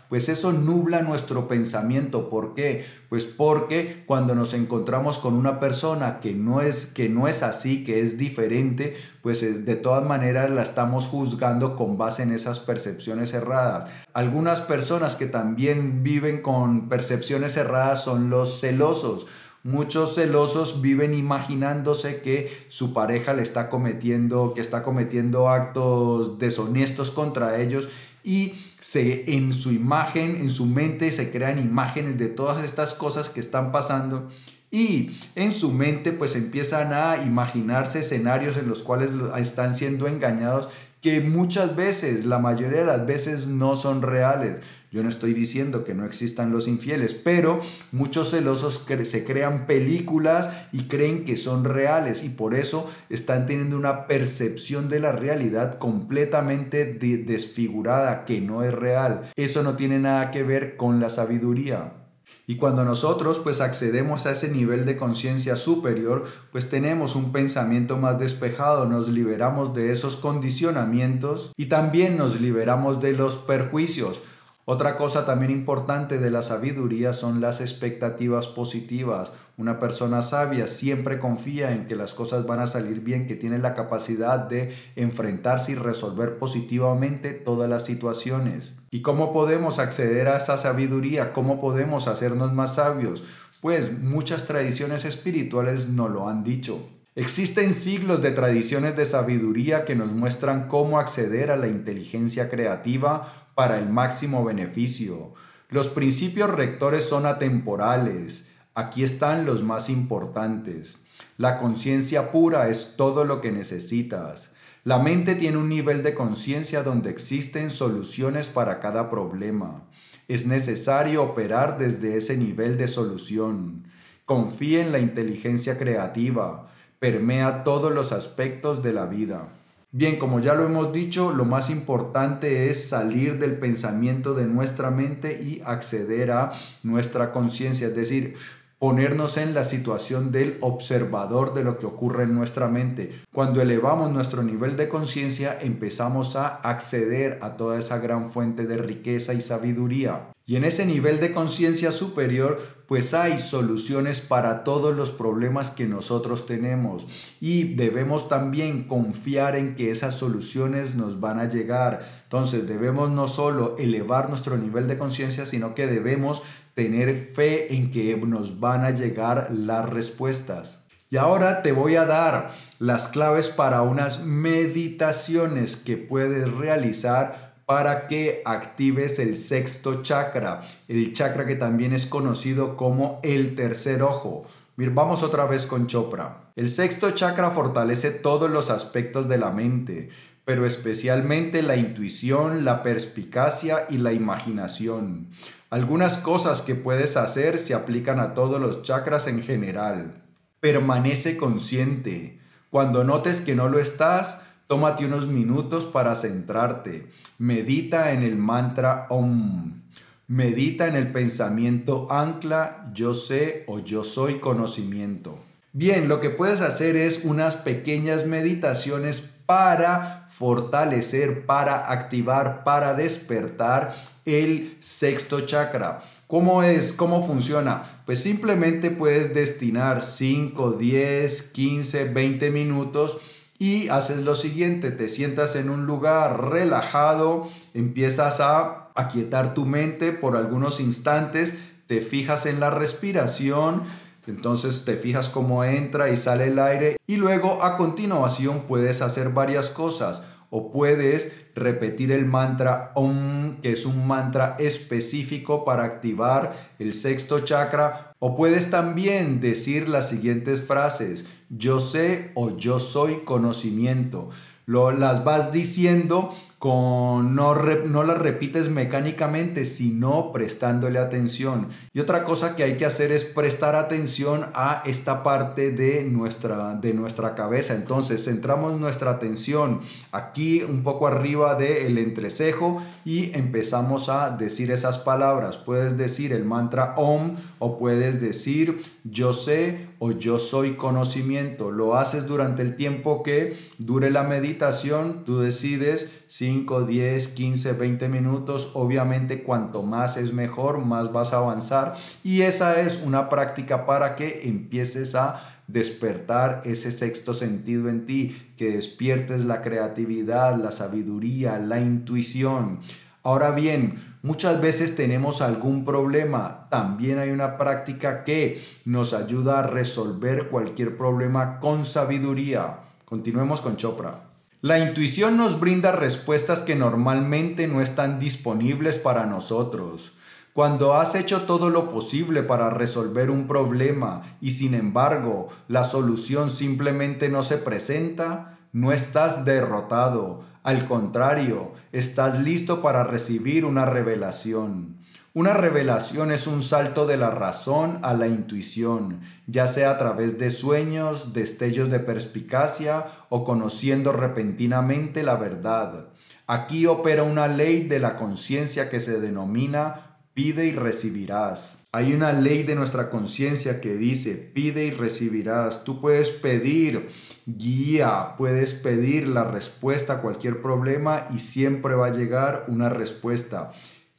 pues 0.08 0.28
eso 0.28 0.52
nubla 0.52 1.02
nuestro 1.02 1.48
pensamiento. 1.48 2.30
¿Por 2.30 2.54
qué? 2.54 2.84
Pues 3.08 3.24
porque 3.24 4.04
cuando 4.06 4.36
nos 4.36 4.54
encontramos 4.54 5.18
con 5.18 5.34
una 5.34 5.58
persona 5.58 6.20
que 6.20 6.32
no 6.32 6.60
es, 6.60 6.86
que 6.86 7.08
no 7.08 7.26
es 7.26 7.42
así, 7.42 7.82
que 7.82 8.02
es 8.02 8.18
diferente, 8.18 8.94
pues 9.20 9.42
eh, 9.42 9.52
de 9.52 9.74
todas 9.74 10.04
maneras 10.04 10.48
la 10.50 10.62
estamos 10.62 11.08
juzgando 11.08 11.74
con 11.74 11.98
base 11.98 12.22
en 12.22 12.30
esas 12.30 12.60
percepciones 12.60 13.34
erradas. 13.34 13.90
Algunas 14.14 14.60
personas 14.60 15.16
que 15.16 15.26
también 15.26 16.04
viven 16.04 16.40
con 16.40 16.88
percepciones 16.88 17.56
erradas 17.56 18.04
son 18.04 18.30
los 18.30 18.60
celosos. 18.60 19.26
Muchos 19.64 20.16
celosos 20.16 20.82
viven 20.82 21.14
imaginándose 21.14 22.20
que 22.20 22.66
su 22.68 22.92
pareja 22.92 23.32
le 23.32 23.42
está 23.42 23.70
cometiendo, 23.70 24.54
que 24.54 24.60
está 24.60 24.82
cometiendo 24.82 25.48
actos 25.48 26.38
deshonestos 26.40 27.12
contra 27.12 27.60
ellos 27.60 27.88
y 28.24 28.54
se 28.80 29.32
en 29.32 29.52
su 29.52 29.70
imagen, 29.70 30.36
en 30.36 30.50
su 30.50 30.66
mente 30.66 31.12
se 31.12 31.30
crean 31.30 31.60
imágenes 31.60 32.18
de 32.18 32.28
todas 32.28 32.64
estas 32.64 32.94
cosas 32.94 33.28
que 33.28 33.38
están 33.38 33.70
pasando 33.70 34.28
y 34.72 35.10
en 35.36 35.52
su 35.52 35.70
mente 35.70 36.12
pues 36.12 36.34
empiezan 36.34 36.92
a 36.92 37.22
imaginarse 37.22 38.00
escenarios 38.00 38.56
en 38.56 38.68
los 38.68 38.82
cuales 38.82 39.12
están 39.36 39.76
siendo 39.76 40.08
engañados 40.08 40.70
que 41.02 41.20
muchas 41.20 41.74
veces, 41.74 42.24
la 42.24 42.38
mayoría 42.38 42.78
de 42.78 42.86
las 42.86 43.04
veces 43.04 43.48
no 43.48 43.74
son 43.74 44.02
reales. 44.02 44.58
Yo 44.92 45.02
no 45.02 45.08
estoy 45.08 45.34
diciendo 45.34 45.84
que 45.84 45.94
no 45.94 46.04
existan 46.04 46.52
los 46.52 46.68
infieles, 46.68 47.14
pero 47.14 47.60
muchos 47.90 48.30
celosos 48.30 48.86
se 49.02 49.24
crean 49.24 49.66
películas 49.66 50.52
y 50.70 50.84
creen 50.84 51.24
que 51.24 51.36
son 51.36 51.64
reales 51.64 52.22
y 52.22 52.28
por 52.28 52.54
eso 52.54 52.88
están 53.08 53.46
teniendo 53.46 53.76
una 53.76 54.06
percepción 54.06 54.88
de 54.88 55.00
la 55.00 55.12
realidad 55.12 55.78
completamente 55.78 56.84
desfigurada, 56.84 58.24
que 58.24 58.40
no 58.40 58.62
es 58.62 58.72
real. 58.72 59.30
Eso 59.34 59.62
no 59.62 59.76
tiene 59.76 59.98
nada 59.98 60.30
que 60.30 60.44
ver 60.44 60.76
con 60.76 61.00
la 61.00 61.08
sabiduría. 61.08 62.01
Y 62.46 62.56
cuando 62.56 62.84
nosotros 62.84 63.38
pues 63.38 63.60
accedemos 63.60 64.26
a 64.26 64.32
ese 64.32 64.50
nivel 64.50 64.84
de 64.84 64.96
conciencia 64.96 65.56
superior, 65.56 66.24
pues 66.50 66.68
tenemos 66.68 67.14
un 67.14 67.30
pensamiento 67.30 67.96
más 67.96 68.18
despejado, 68.18 68.86
nos 68.86 69.08
liberamos 69.08 69.74
de 69.74 69.92
esos 69.92 70.16
condicionamientos 70.16 71.52
y 71.56 71.66
también 71.66 72.16
nos 72.16 72.40
liberamos 72.40 73.00
de 73.00 73.12
los 73.12 73.36
perjuicios. 73.36 74.20
Otra 74.64 74.96
cosa 74.96 75.26
también 75.26 75.50
importante 75.50 76.18
de 76.18 76.30
la 76.30 76.42
sabiduría 76.42 77.14
son 77.14 77.40
las 77.40 77.60
expectativas 77.60 78.46
positivas. 78.46 79.32
Una 79.56 79.80
persona 79.80 80.22
sabia 80.22 80.68
siempre 80.68 81.18
confía 81.18 81.72
en 81.72 81.88
que 81.88 81.96
las 81.96 82.14
cosas 82.14 82.46
van 82.46 82.60
a 82.60 82.68
salir 82.68 83.00
bien, 83.00 83.26
que 83.26 83.34
tiene 83.34 83.58
la 83.58 83.74
capacidad 83.74 84.38
de 84.38 84.72
enfrentarse 84.94 85.72
y 85.72 85.74
resolver 85.74 86.38
positivamente 86.38 87.32
todas 87.32 87.68
las 87.68 87.84
situaciones. 87.84 88.76
¿Y 88.92 89.02
cómo 89.02 89.32
podemos 89.32 89.80
acceder 89.80 90.28
a 90.28 90.36
esa 90.36 90.56
sabiduría? 90.56 91.32
¿Cómo 91.32 91.60
podemos 91.60 92.06
hacernos 92.06 92.52
más 92.52 92.76
sabios? 92.76 93.24
Pues 93.60 94.00
muchas 94.00 94.46
tradiciones 94.46 95.04
espirituales 95.04 95.88
nos 95.88 96.08
lo 96.10 96.28
han 96.28 96.44
dicho. 96.44 96.88
Existen 97.14 97.74
siglos 97.74 98.22
de 98.22 98.30
tradiciones 98.30 98.96
de 98.96 99.04
sabiduría 99.04 99.84
que 99.84 99.94
nos 99.94 100.10
muestran 100.10 100.66
cómo 100.66 100.98
acceder 100.98 101.50
a 101.50 101.56
la 101.56 101.68
inteligencia 101.68 102.48
creativa 102.48 103.41
para 103.54 103.78
el 103.78 103.88
máximo 103.88 104.44
beneficio. 104.44 105.34
Los 105.68 105.88
principios 105.88 106.50
rectores 106.50 107.04
son 107.04 107.26
atemporales. 107.26 108.48
Aquí 108.74 109.02
están 109.02 109.46
los 109.46 109.62
más 109.62 109.88
importantes. 109.88 111.02
La 111.38 111.58
conciencia 111.58 112.30
pura 112.30 112.68
es 112.68 112.94
todo 112.96 113.24
lo 113.24 113.40
que 113.40 113.52
necesitas. 113.52 114.52
La 114.84 114.98
mente 114.98 115.34
tiene 115.34 115.58
un 115.58 115.68
nivel 115.68 116.02
de 116.02 116.14
conciencia 116.14 116.82
donde 116.82 117.10
existen 117.10 117.70
soluciones 117.70 118.48
para 118.48 118.80
cada 118.80 119.08
problema. 119.08 119.84
Es 120.28 120.46
necesario 120.46 121.22
operar 121.22 121.78
desde 121.78 122.16
ese 122.16 122.36
nivel 122.36 122.76
de 122.76 122.88
solución. 122.88 123.84
Confía 124.24 124.80
en 124.80 124.92
la 124.92 124.98
inteligencia 124.98 125.78
creativa. 125.78 126.70
Permea 126.98 127.64
todos 127.64 127.92
los 127.92 128.12
aspectos 128.12 128.82
de 128.82 128.92
la 128.92 129.06
vida. 129.06 129.48
Bien, 129.94 130.18
como 130.18 130.40
ya 130.40 130.54
lo 130.54 130.64
hemos 130.64 130.90
dicho, 130.90 131.32
lo 131.32 131.44
más 131.44 131.68
importante 131.68 132.70
es 132.70 132.88
salir 132.88 133.38
del 133.38 133.58
pensamiento 133.58 134.32
de 134.32 134.46
nuestra 134.46 134.90
mente 134.90 135.42
y 135.42 135.60
acceder 135.66 136.30
a 136.30 136.52
nuestra 136.82 137.30
conciencia, 137.30 137.88
es 137.88 137.94
decir, 137.94 138.36
ponernos 138.78 139.36
en 139.36 139.52
la 139.52 139.64
situación 139.64 140.32
del 140.32 140.56
observador 140.62 141.52
de 141.52 141.64
lo 141.64 141.78
que 141.78 141.84
ocurre 141.84 142.22
en 142.22 142.34
nuestra 142.34 142.68
mente. 142.68 143.20
Cuando 143.34 143.60
elevamos 143.60 144.10
nuestro 144.10 144.42
nivel 144.42 144.78
de 144.78 144.88
conciencia, 144.88 145.58
empezamos 145.60 146.36
a 146.36 146.48
acceder 146.48 147.38
a 147.42 147.58
toda 147.58 147.78
esa 147.78 147.98
gran 147.98 148.30
fuente 148.30 148.66
de 148.66 148.78
riqueza 148.78 149.34
y 149.34 149.42
sabiduría. 149.42 150.31
Y 150.44 150.56
en 150.56 150.64
ese 150.64 150.84
nivel 150.86 151.20
de 151.20 151.32
conciencia 151.32 151.92
superior, 151.92 152.60
pues 152.88 153.14
hay 153.14 153.38
soluciones 153.38 154.20
para 154.20 154.64
todos 154.64 154.94
los 154.94 155.12
problemas 155.12 155.70
que 155.70 155.86
nosotros 155.86 156.46
tenemos. 156.46 157.06
Y 157.40 157.74
debemos 157.74 158.28
también 158.28 158.84
confiar 158.84 159.54
en 159.54 159.76
que 159.76 159.90
esas 159.90 160.16
soluciones 160.16 160.96
nos 160.96 161.20
van 161.20 161.38
a 161.38 161.48
llegar. 161.48 162.04
Entonces 162.24 162.66
debemos 162.66 163.10
no 163.10 163.28
solo 163.28 163.76
elevar 163.78 164.28
nuestro 164.28 164.58
nivel 164.58 164.88
de 164.88 164.98
conciencia, 164.98 165.46
sino 165.46 165.74
que 165.74 165.86
debemos 165.86 166.42
tener 166.74 167.16
fe 167.16 167.74
en 167.74 167.90
que 167.92 168.16
nos 168.16 168.58
van 168.58 168.84
a 168.84 168.90
llegar 168.90 169.50
las 169.52 169.88
respuestas. 169.88 170.82
Y 171.12 171.18
ahora 171.18 171.60
te 171.60 171.72
voy 171.72 171.96
a 171.96 172.06
dar 172.06 172.52
las 172.78 173.06
claves 173.06 173.50
para 173.50 173.82
unas 173.82 174.24
meditaciones 174.24 175.76
que 175.76 175.98
puedes 175.98 176.50
realizar 176.50 177.41
para 177.66 178.08
que 178.08 178.42
actives 178.44 179.18
el 179.18 179.36
sexto 179.36 180.02
chakra, 180.02 180.62
el 180.88 181.12
chakra 181.12 181.46
que 181.46 181.56
también 181.56 181.92
es 181.92 182.06
conocido 182.06 182.76
como 182.76 183.20
el 183.22 183.54
tercer 183.54 184.02
ojo. 184.02 184.46
vamos 184.76 185.22
otra 185.22 185.46
vez 185.46 185.66
con 185.66 185.86
Chopra. 185.86 186.50
El 186.56 186.68
sexto 186.68 187.12
chakra 187.12 187.50
fortalece 187.50 188.10
todos 188.10 188.50
los 188.50 188.68
aspectos 188.68 189.28
de 189.28 189.38
la 189.38 189.50
mente, 189.50 190.10
pero 190.44 190.66
especialmente 190.66 191.62
la 191.62 191.76
intuición, 191.76 192.64
la 192.64 192.82
perspicacia 192.82 193.86
y 193.88 193.98
la 193.98 194.12
imaginación. 194.12 195.28
Algunas 195.70 196.18
cosas 196.18 196.60
que 196.60 196.74
puedes 196.74 197.16
hacer 197.16 197.58
se 197.58 197.74
aplican 197.74 198.20
a 198.20 198.34
todos 198.34 198.60
los 198.60 198.82
chakras 198.82 199.28
en 199.28 199.42
general. 199.42 200.22
Permanece 200.60 201.36
consciente. 201.36 202.40
Cuando 202.70 203.04
notes 203.04 203.40
que 203.40 203.54
no 203.54 203.68
lo 203.68 203.78
estás, 203.78 204.42
Tómate 204.66 205.04
unos 205.04 205.26
minutos 205.26 205.86
para 205.86 206.14
centrarte. 206.14 207.06
Medita 207.38 208.12
en 208.12 208.22
el 208.22 208.36
mantra 208.36 209.06
Om. 209.10 209.82
Medita 210.28 210.86
en 210.86 210.96
el 210.96 211.12
pensamiento 211.12 212.06
ancla 212.10 212.90
yo 212.94 213.14
sé 213.14 213.64
o 213.66 213.80
yo 213.80 214.04
soy 214.04 214.38
conocimiento. 214.38 215.38
Bien, 215.74 216.08
lo 216.08 216.20
que 216.20 216.30
puedes 216.30 216.60
hacer 216.60 216.96
es 216.96 217.24
unas 217.24 217.56
pequeñas 217.56 218.26
meditaciones 218.26 219.32
para 219.46 220.26
fortalecer, 220.28 221.46
para 221.46 221.90
activar, 221.90 222.64
para 222.64 222.94
despertar 222.94 223.94
el 224.24 224.76
sexto 224.80 225.40
chakra. 225.42 226.02
¿Cómo 226.26 226.62
es? 226.62 226.92
¿Cómo 226.92 227.22
funciona? 227.22 227.82
Pues 228.06 228.22
simplemente 228.22 228.90
puedes 228.90 229.34
destinar 229.34 230.02
5, 230.02 230.72
10, 230.72 231.42
15, 231.52 232.04
20 232.04 232.50
minutos 232.50 233.18
y 233.62 233.88
haces 233.90 234.24
lo 234.24 234.34
siguiente, 234.34 234.90
te 234.90 235.08
sientas 235.08 235.54
en 235.54 235.70
un 235.70 235.86
lugar 235.86 236.50
relajado, 236.50 237.48
empiezas 237.74 238.40
a 238.40 238.88
aquietar 238.96 239.54
tu 239.54 239.66
mente 239.66 240.10
por 240.10 240.36
algunos 240.36 240.80
instantes, 240.80 241.56
te 241.86 242.00
fijas 242.00 242.46
en 242.46 242.58
la 242.58 242.70
respiración, 242.70 243.84
entonces 244.26 244.84
te 244.84 244.96
fijas 244.96 245.28
cómo 245.28 245.62
entra 245.62 246.10
y 246.10 246.16
sale 246.16 246.48
el 246.48 246.58
aire 246.58 246.96
y 247.06 247.18
luego 247.18 247.62
a 247.62 247.76
continuación 247.76 248.64
puedes 248.66 249.00
hacer 249.00 249.28
varias 249.28 249.68
cosas 249.68 250.24
o 250.50 250.72
puedes 250.72 251.46
repetir 251.54 252.10
el 252.10 252.26
mantra 252.26 252.90
OM, 252.96 253.60
que 253.62 253.70
es 253.70 253.86
un 253.86 254.08
mantra 254.08 254.56
específico 254.58 255.64
para 255.64 255.84
activar 255.84 256.52
el 256.80 256.94
sexto 256.94 257.38
chakra, 257.38 258.11
o 258.24 258.36
puedes 258.36 258.70
también 258.70 259.40
decir 259.40 259.88
las 259.88 260.08
siguientes 260.08 260.62
frases, 260.62 261.26
yo 261.50 261.80
sé 261.80 262.30
o 262.36 262.56
yo 262.56 262.78
soy 262.78 263.24
conocimiento. 263.24 264.30
Lo, 264.64 264.92
las 264.92 265.24
vas 265.24 265.50
diciendo 265.50 266.32
con 266.62 267.34
no, 267.34 267.56
no 267.56 268.04
la 268.04 268.14
repites 268.14 268.68
mecánicamente, 268.68 269.64
sino 269.64 270.30
prestándole 270.30 271.00
atención. 271.00 271.70
Y 271.92 271.98
otra 271.98 272.22
cosa 272.22 272.54
que 272.54 272.62
hay 272.62 272.76
que 272.76 272.86
hacer 272.86 273.10
es 273.10 273.24
prestar 273.24 273.74
atención 273.74 274.46
a 274.54 274.80
esta 274.86 275.24
parte 275.24 275.72
de 275.72 276.04
nuestra, 276.04 276.76
de 276.76 276.94
nuestra 276.94 277.34
cabeza. 277.34 277.74
Entonces, 277.74 278.24
centramos 278.24 278.78
nuestra 278.78 279.10
atención 279.10 279.80
aquí 280.12 280.62
un 280.62 280.84
poco 280.84 281.08
arriba 281.08 281.56
del 281.56 281.98
entrecejo 281.98 282.80
y 283.04 283.36
empezamos 283.36 284.08
a 284.08 284.30
decir 284.30 284.70
esas 284.70 285.00
palabras. 285.00 285.56
Puedes 285.56 285.98
decir 285.98 286.32
el 286.32 286.44
mantra 286.44 286.94
OM 286.96 287.38
o 287.58 287.76
puedes 287.76 288.20
decir 288.20 288.84
yo 289.02 289.32
sé 289.32 289.88
o 289.98 290.12
yo 290.12 290.38
soy 290.38 290.74
conocimiento. 290.74 291.72
Lo 291.72 291.96
haces 291.96 292.28
durante 292.28 292.62
el 292.62 292.76
tiempo 292.76 293.24
que 293.24 293.56
dure 293.78 294.12
la 294.12 294.22
meditación. 294.22 295.24
Tú 295.24 295.40
decides 295.40 296.22
5, 296.52 296.84
10, 296.84 297.28
15, 297.28 297.72
20 297.72 298.08
minutos. 298.10 298.72
Obviamente 298.74 299.42
cuanto 299.42 299.82
más 299.82 300.18
es 300.18 300.34
mejor, 300.34 300.84
más 300.84 301.10
vas 301.10 301.32
a 301.32 301.38
avanzar. 301.38 301.94
Y 302.22 302.42
esa 302.42 302.78
es 302.78 303.02
una 303.02 303.30
práctica 303.30 303.86
para 303.86 304.16
que 304.16 304.42
empieces 304.44 305.14
a 305.14 305.40
despertar 305.66 306.60
ese 306.66 306.92
sexto 306.92 307.32
sentido 307.32 307.88
en 307.88 308.04
ti, 308.04 308.52
que 308.58 308.72
despiertes 308.72 309.46
la 309.46 309.62
creatividad, 309.62 310.62
la 310.62 310.72
sabiduría, 310.72 311.58
la 311.58 311.80
intuición. 311.80 312.80
Ahora 313.22 313.52
bien, 313.52 314.16
muchas 314.22 314.60
veces 314.60 314.94
tenemos 314.94 315.40
algún 315.40 315.86
problema. 315.86 316.66
También 316.68 317.18
hay 317.18 317.30
una 317.30 317.56
práctica 317.56 318.24
que 318.24 318.60
nos 318.84 319.14
ayuda 319.14 319.60
a 319.60 319.62
resolver 319.62 320.48
cualquier 320.48 320.98
problema 320.98 321.60
con 321.60 321.86
sabiduría. 321.86 322.80
Continuemos 323.06 323.62
con 323.62 323.76
Chopra. 323.78 324.31
La 324.64 324.78
intuición 324.78 325.36
nos 325.36 325.58
brinda 325.58 325.90
respuestas 325.90 326.62
que 326.62 326.76
normalmente 326.76 327.66
no 327.66 327.80
están 327.80 328.20
disponibles 328.20 328.96
para 328.96 329.26
nosotros. 329.26 330.12
Cuando 330.52 330.94
has 330.94 331.16
hecho 331.16 331.42
todo 331.42 331.68
lo 331.68 331.90
posible 331.90 332.44
para 332.44 332.70
resolver 332.70 333.28
un 333.28 333.48
problema 333.48 334.22
y 334.40 334.52
sin 334.52 334.74
embargo 334.74 335.48
la 335.66 335.82
solución 335.82 336.48
simplemente 336.48 337.28
no 337.28 337.42
se 337.42 337.58
presenta, 337.58 338.60
no 338.70 338.92
estás 338.92 339.44
derrotado. 339.44 340.44
Al 340.62 340.86
contrario, 340.86 341.72
estás 341.90 342.38
listo 342.38 342.82
para 342.82 343.02
recibir 343.02 343.64
una 343.64 343.84
revelación. 343.84 345.01
Una 345.34 345.54
revelación 345.54 346.30
es 346.30 346.46
un 346.46 346.62
salto 346.62 347.06
de 347.06 347.16
la 347.16 347.30
razón 347.30 348.00
a 348.02 348.12
la 348.12 348.26
intuición, 348.26 349.20
ya 349.46 349.66
sea 349.66 349.92
a 349.92 349.96
través 349.96 350.38
de 350.38 350.50
sueños, 350.50 351.32
destellos 351.32 351.90
de 351.90 352.00
perspicacia 352.00 353.06
o 353.30 353.42
conociendo 353.42 354.12
repentinamente 354.12 355.22
la 355.22 355.36
verdad. 355.36 356.08
Aquí 356.46 356.84
opera 356.84 357.22
una 357.22 357.48
ley 357.48 357.88
de 357.88 357.98
la 357.98 358.16
conciencia 358.16 358.90
que 358.90 359.00
se 359.00 359.20
denomina 359.20 360.18
pide 360.34 360.66
y 360.66 360.72
recibirás. 360.72 361.78
Hay 361.92 362.12
una 362.12 362.34
ley 362.34 362.62
de 362.62 362.74
nuestra 362.74 363.08
conciencia 363.08 363.80
que 363.80 363.94
dice, 363.94 364.34
pide 364.34 364.84
y 364.84 364.90
recibirás. 364.90 365.84
Tú 365.84 366.00
puedes 366.02 366.28
pedir 366.28 367.08
guía, 367.46 368.34
puedes 368.36 368.74
pedir 368.74 369.28
la 369.28 369.44
respuesta 369.44 370.14
a 370.14 370.20
cualquier 370.20 370.60
problema 370.60 371.24
y 371.34 371.38
siempre 371.38 371.94
va 371.94 372.08
a 372.08 372.12
llegar 372.12 372.66
una 372.68 372.90
respuesta. 372.90 373.72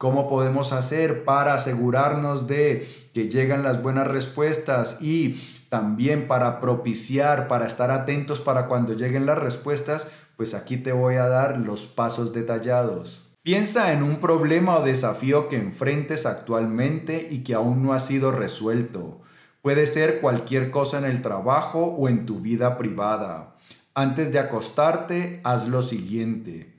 ¿Cómo 0.04 0.28
podemos 0.28 0.74
hacer 0.74 1.24
para 1.24 1.54
asegurarnos 1.54 2.46
de 2.46 2.86
que 3.14 3.30
llegan 3.30 3.62
las 3.62 3.82
buenas 3.82 4.06
respuestas 4.06 5.00
y 5.00 5.40
también 5.70 6.28
para 6.28 6.60
propiciar, 6.60 7.48
para 7.48 7.66
estar 7.66 7.90
atentos 7.90 8.42
para 8.42 8.66
cuando 8.66 8.92
lleguen 8.92 9.24
las 9.24 9.38
respuestas? 9.38 10.10
Pues 10.36 10.52
aquí 10.52 10.76
te 10.76 10.92
voy 10.92 11.14
a 11.14 11.28
dar 11.28 11.56
los 11.56 11.86
pasos 11.86 12.34
detallados. 12.34 13.24
Piensa 13.42 13.94
en 13.94 14.02
un 14.02 14.16
problema 14.16 14.76
o 14.76 14.84
desafío 14.84 15.48
que 15.48 15.56
enfrentes 15.56 16.26
actualmente 16.26 17.26
y 17.30 17.42
que 17.42 17.54
aún 17.54 17.82
no 17.82 17.94
ha 17.94 17.98
sido 17.98 18.30
resuelto. 18.30 19.22
Puede 19.62 19.86
ser 19.86 20.20
cualquier 20.20 20.70
cosa 20.70 20.98
en 20.98 21.06
el 21.06 21.22
trabajo 21.22 21.82
o 21.82 22.10
en 22.10 22.26
tu 22.26 22.40
vida 22.40 22.76
privada. 22.76 23.54
Antes 23.94 24.32
de 24.32 24.38
acostarte, 24.38 25.40
haz 25.44 25.66
lo 25.66 25.80
siguiente. 25.80 26.74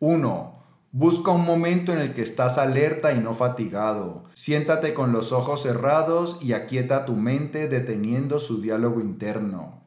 1. 0.00 0.57
Busca 0.90 1.32
un 1.32 1.44
momento 1.44 1.92
en 1.92 1.98
el 1.98 2.14
que 2.14 2.22
estás 2.22 2.56
alerta 2.56 3.12
y 3.12 3.18
no 3.18 3.34
fatigado. 3.34 4.24
Siéntate 4.32 4.94
con 4.94 5.12
los 5.12 5.32
ojos 5.32 5.64
cerrados 5.64 6.38
y 6.40 6.54
aquieta 6.54 7.04
tu 7.04 7.14
mente 7.14 7.68
deteniendo 7.68 8.38
su 8.38 8.62
diálogo 8.62 9.00
interno. 9.00 9.82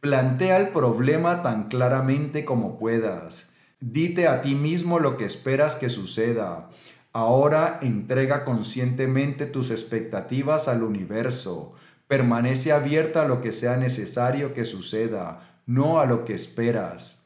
Plantea 0.00 0.58
el 0.58 0.68
problema 0.68 1.42
tan 1.42 1.68
claramente 1.68 2.44
como 2.44 2.78
puedas. 2.78 3.54
Dite 3.80 4.28
a 4.28 4.42
ti 4.42 4.54
mismo 4.54 4.98
lo 4.98 5.16
que 5.16 5.24
esperas 5.24 5.76
que 5.76 5.88
suceda. 5.88 6.68
Ahora 7.14 7.78
entrega 7.80 8.44
conscientemente 8.44 9.46
tus 9.46 9.70
expectativas 9.70 10.68
al 10.68 10.82
universo. 10.82 11.72
Permanece 12.06 12.70
abierta 12.70 13.22
a 13.22 13.28
lo 13.28 13.40
que 13.40 13.52
sea 13.52 13.78
necesario 13.78 14.52
que 14.52 14.66
suceda, 14.66 15.58
no 15.64 16.00
a 16.00 16.04
lo 16.04 16.26
que 16.26 16.34
esperas. 16.34 17.23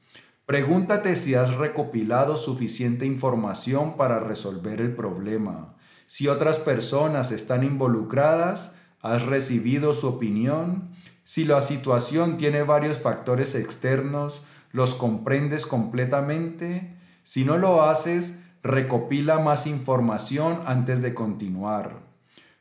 Pregúntate 0.49 1.15
si 1.17 1.35
has 1.35 1.57
recopilado 1.57 2.39
suficiente 2.39 3.05
información 3.05 3.99
para 3.99 4.19
resolver 4.19 4.81
el 4.81 4.95
problema. 4.95 5.75
Si 6.07 6.27
otras 6.27 6.57
personas 6.57 7.33
están 7.33 7.65
involucradas, 7.65 8.75
has 9.03 9.27
recibido 9.27 9.93
su 9.93 10.09
opinión. 10.09 10.89
Si 11.23 11.45
la 11.45 11.61
situación 11.61 12.39
tiene 12.39 12.63
varios 12.63 12.97
factores 12.97 13.55
externos, 13.55 14.43
los 14.73 14.95
comprendes 14.95 15.67
completamente. 15.67 16.97
Si 17.25 17.45
no 17.45 17.59
lo 17.59 17.83
haces, 17.83 18.41
recopila 18.63 19.41
más 19.41 19.67
información 19.67 20.63
antes 20.65 21.03
de 21.03 21.13
continuar. 21.13 21.99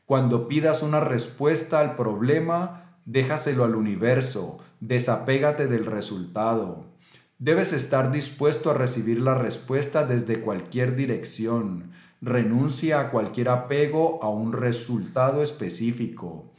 Cuando 0.06 0.50
pidas 0.50 0.84
una 0.84 1.00
respuesta 1.00 1.80
al 1.80 1.96
problema, 1.96 2.98
déjaselo 3.06 3.64
al 3.64 3.76
universo, 3.76 4.58
desapégate 4.82 5.68
del 5.68 5.86
resultado. 5.86 6.97
Debes 7.40 7.72
estar 7.72 8.12
dispuesto 8.12 8.72
a 8.72 8.74
recibir 8.74 9.20
la 9.20 9.36
respuesta 9.36 10.04
desde 10.06 10.42
cualquier 10.42 10.96
dirección. 10.96 11.92
Renuncia 12.20 13.00
a 13.00 13.12
cualquier 13.12 13.50
apego 13.50 14.18
a 14.24 14.30
un 14.30 14.54
resultado 14.54 15.44
específico. 15.44 16.52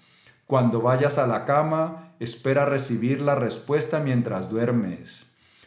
Cuando 0.47 0.81
vayas 0.81 1.19
a 1.19 1.27
la 1.27 1.45
cama, 1.47 2.14
espera 2.21 2.64
recibir 2.64 3.21
la 3.23 3.35
respuesta 3.35 3.99
mientras 3.99 4.51
duermes. 4.51 5.27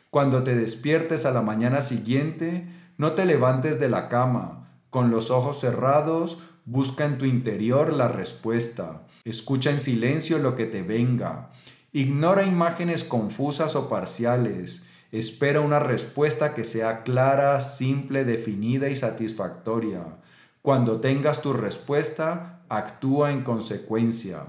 Cuando 0.10 0.44
te 0.44 0.56
despiertes 0.56 1.26
a 1.26 1.32
la 1.32 1.42
mañana 1.42 1.82
siguiente, 1.82 2.70
no 2.98 3.12
te 3.12 3.26
levantes 3.26 3.82
de 3.82 3.90
la 3.90 4.08
cama. 4.08 4.70
Con 4.90 5.12
los 5.12 5.30
ojos 5.30 5.60
cerrados, 5.60 6.40
busca 6.64 7.04
en 7.04 7.18
tu 7.18 7.26
interior 7.26 7.92
la 7.92 8.08
respuesta. 8.08 9.08
Escucha 9.26 9.72
en 9.72 9.82
silencio 9.82 10.38
lo 10.38 10.56
que 10.56 10.68
te 10.68 10.84
venga. 10.84 11.52
Ignora 11.92 12.44
imágenes 12.44 13.04
confusas 13.04 13.76
o 13.76 13.90
parciales. 13.90 14.88
Espera 15.12 15.60
una 15.60 15.80
respuesta 15.80 16.54
que 16.56 16.64
sea 16.64 17.04
clara, 17.04 17.60
simple, 17.60 18.24
definida 18.24 18.90
y 18.90 18.96
satisfactoria. 18.96 20.06
Cuando 20.62 21.02
tengas 21.02 21.42
tu 21.42 21.52
respuesta, 21.52 22.64
actúa 22.70 23.32
en 23.32 23.44
consecuencia. 23.44 24.46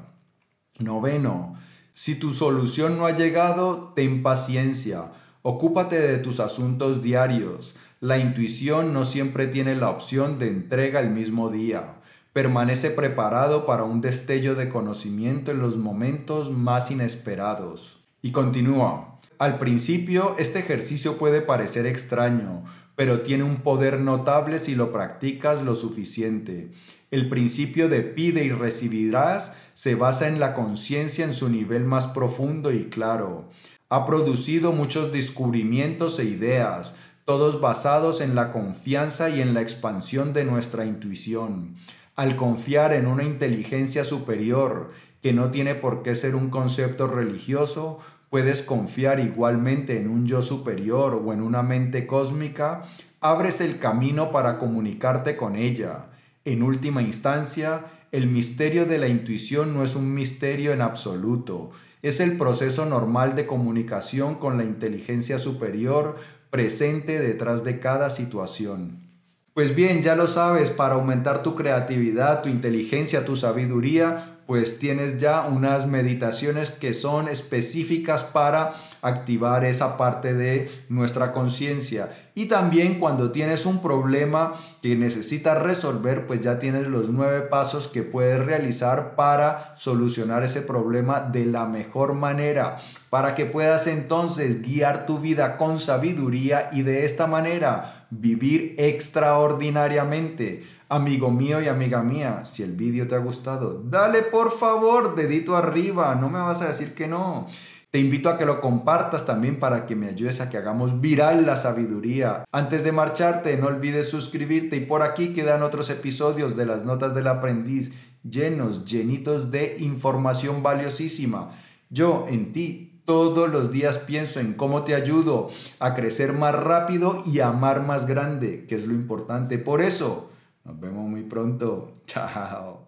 Noveno, 0.78 1.56
si 1.94 2.14
tu 2.14 2.32
solución 2.32 2.96
no 2.96 3.06
ha 3.06 3.10
llegado, 3.10 3.92
ten 3.96 4.22
paciencia. 4.22 5.10
Ocúpate 5.42 6.00
de 6.00 6.18
tus 6.18 6.38
asuntos 6.38 7.02
diarios. 7.02 7.74
La 8.00 8.18
intuición 8.18 8.92
no 8.92 9.04
siempre 9.04 9.48
tiene 9.48 9.74
la 9.74 9.90
opción 9.90 10.38
de 10.38 10.48
entrega 10.48 11.00
el 11.00 11.10
mismo 11.10 11.50
día. 11.50 11.96
Permanece 12.32 12.90
preparado 12.90 13.66
para 13.66 13.84
un 13.84 14.00
destello 14.00 14.54
de 14.54 14.68
conocimiento 14.68 15.50
en 15.50 15.58
los 15.58 15.76
momentos 15.76 16.50
más 16.50 16.90
inesperados. 16.90 18.01
Y 18.22 18.30
continúa. 18.30 19.18
Al 19.38 19.58
principio, 19.58 20.36
este 20.38 20.60
ejercicio 20.60 21.18
puede 21.18 21.40
parecer 21.40 21.86
extraño, 21.86 22.62
pero 22.94 23.22
tiene 23.22 23.42
un 23.42 23.56
poder 23.62 23.98
notable 23.98 24.60
si 24.60 24.76
lo 24.76 24.92
practicas 24.92 25.62
lo 25.62 25.74
suficiente. 25.74 26.70
El 27.10 27.28
principio 27.28 27.88
de 27.88 28.02
pide 28.02 28.44
y 28.44 28.52
recibirás 28.52 29.56
se 29.74 29.96
basa 29.96 30.28
en 30.28 30.38
la 30.38 30.54
conciencia 30.54 31.24
en 31.24 31.32
su 31.32 31.48
nivel 31.48 31.84
más 31.84 32.06
profundo 32.06 32.70
y 32.70 32.84
claro. 32.84 33.50
Ha 33.88 34.06
producido 34.06 34.70
muchos 34.70 35.10
descubrimientos 35.10 36.20
e 36.20 36.24
ideas, 36.24 37.00
todos 37.24 37.60
basados 37.60 38.20
en 38.20 38.36
la 38.36 38.52
confianza 38.52 39.30
y 39.30 39.40
en 39.40 39.52
la 39.52 39.62
expansión 39.62 40.32
de 40.32 40.44
nuestra 40.44 40.86
intuición. 40.86 41.74
Al 42.14 42.36
confiar 42.36 42.92
en 42.92 43.06
una 43.06 43.24
inteligencia 43.24 44.04
superior, 44.04 44.90
que 45.22 45.32
no 45.32 45.50
tiene 45.50 45.74
por 45.74 46.02
qué 46.02 46.14
ser 46.14 46.34
un 46.34 46.50
concepto 46.50 47.06
religioso, 47.06 48.00
puedes 48.28 48.62
confiar 48.62 49.20
igualmente 49.20 50.00
en 50.00 50.08
un 50.08 50.26
yo 50.26 50.42
superior 50.42 51.14
o 51.14 51.32
en 51.32 51.42
una 51.42 51.62
mente 51.62 52.06
cósmica, 52.06 52.82
abres 53.20 53.60
el 53.60 53.78
camino 53.78 54.32
para 54.32 54.58
comunicarte 54.58 55.36
con 55.36 55.54
ella. 55.54 56.06
En 56.44 56.62
última 56.62 57.02
instancia, 57.02 57.84
el 58.10 58.26
misterio 58.26 58.84
de 58.84 58.98
la 58.98 59.08
intuición 59.08 59.72
no 59.74 59.84
es 59.84 59.94
un 59.94 60.12
misterio 60.12 60.72
en 60.72 60.80
absoluto, 60.80 61.70
es 62.02 62.18
el 62.18 62.36
proceso 62.36 62.84
normal 62.84 63.36
de 63.36 63.46
comunicación 63.46 64.34
con 64.34 64.58
la 64.58 64.64
inteligencia 64.64 65.38
superior 65.38 66.16
presente 66.50 67.20
detrás 67.20 67.62
de 67.62 67.78
cada 67.78 68.10
situación. 68.10 69.11
Pues 69.54 69.74
bien, 69.74 70.02
ya 70.02 70.16
lo 70.16 70.26
sabes, 70.26 70.70
para 70.70 70.94
aumentar 70.94 71.42
tu 71.42 71.54
creatividad, 71.54 72.40
tu 72.40 72.48
inteligencia, 72.48 73.26
tu 73.26 73.36
sabiduría, 73.36 74.38
pues 74.46 74.78
tienes 74.78 75.18
ya 75.18 75.42
unas 75.42 75.86
meditaciones 75.86 76.70
que 76.70 76.94
son 76.94 77.28
específicas 77.28 78.24
para 78.24 78.72
activar 79.02 79.66
esa 79.66 79.98
parte 79.98 80.32
de 80.32 80.70
nuestra 80.88 81.32
conciencia. 81.32 82.10
Y 82.34 82.46
también 82.46 82.98
cuando 82.98 83.30
tienes 83.30 83.66
un 83.66 83.82
problema 83.82 84.54
que 84.80 84.96
necesitas 84.96 85.60
resolver, 85.62 86.26
pues 86.26 86.40
ya 86.40 86.58
tienes 86.58 86.86
los 86.86 87.10
nueve 87.10 87.42
pasos 87.42 87.88
que 87.88 88.02
puedes 88.02 88.42
realizar 88.44 89.16
para 89.16 89.74
solucionar 89.76 90.44
ese 90.44 90.62
problema 90.62 91.20
de 91.20 91.44
la 91.44 91.66
mejor 91.66 92.14
manera, 92.14 92.78
para 93.10 93.34
que 93.34 93.44
puedas 93.44 93.86
entonces 93.86 94.62
guiar 94.62 95.04
tu 95.04 95.18
vida 95.18 95.58
con 95.58 95.78
sabiduría 95.78 96.70
y 96.72 96.82
de 96.82 97.04
esta 97.04 97.26
manera 97.26 98.01
vivir 98.12 98.74
extraordinariamente. 98.76 100.64
Amigo 100.88 101.30
mío 101.30 101.62
y 101.62 101.68
amiga 101.68 102.02
mía, 102.02 102.44
si 102.44 102.62
el 102.62 102.72
vídeo 102.72 103.08
te 103.08 103.14
ha 103.14 103.18
gustado, 103.18 103.82
dale 103.82 104.20
por 104.20 104.52
favor 104.52 105.16
dedito 105.16 105.56
arriba, 105.56 106.14
no 106.14 106.28
me 106.28 106.38
vas 106.38 106.60
a 106.60 106.68
decir 106.68 106.94
que 106.94 107.06
no. 107.06 107.46
Te 107.90 107.98
invito 107.98 108.28
a 108.28 108.36
que 108.36 108.44
lo 108.44 108.60
compartas 108.60 109.24
también 109.24 109.58
para 109.58 109.86
que 109.86 109.96
me 109.96 110.08
ayudes 110.08 110.40
a 110.40 110.50
que 110.50 110.58
hagamos 110.58 111.00
viral 111.00 111.46
la 111.46 111.56
sabiduría. 111.56 112.44
Antes 112.52 112.84
de 112.84 112.92
marcharte, 112.92 113.56
no 113.56 113.66
olvides 113.66 114.10
suscribirte 114.10 114.76
y 114.76 114.80
por 114.80 115.02
aquí 115.02 115.32
quedan 115.32 115.62
otros 115.62 115.88
episodios 115.90 116.56
de 116.56 116.66
las 116.66 116.84
notas 116.84 117.14
del 117.14 117.28
aprendiz 117.28 117.92
llenos, 118.22 118.84
llenitos 118.84 119.50
de 119.50 119.76
información 119.78 120.62
valiosísima. 120.62 121.52
Yo 121.90 122.26
en 122.28 122.52
ti 122.52 122.91
todos 123.04 123.50
los 123.50 123.72
días 123.72 123.98
pienso 123.98 124.40
en 124.40 124.54
cómo 124.54 124.84
te 124.84 124.94
ayudo 124.94 125.50
a 125.78 125.94
crecer 125.94 126.32
más 126.32 126.54
rápido 126.54 127.22
y 127.26 127.40
amar 127.40 127.82
más 127.82 128.06
grande, 128.06 128.66
que 128.66 128.76
es 128.76 128.86
lo 128.86 128.94
importante. 128.94 129.58
Por 129.58 129.82
eso, 129.82 130.30
nos 130.64 130.78
vemos 130.80 131.08
muy 131.08 131.22
pronto. 131.22 131.92
Chao. 132.06 132.81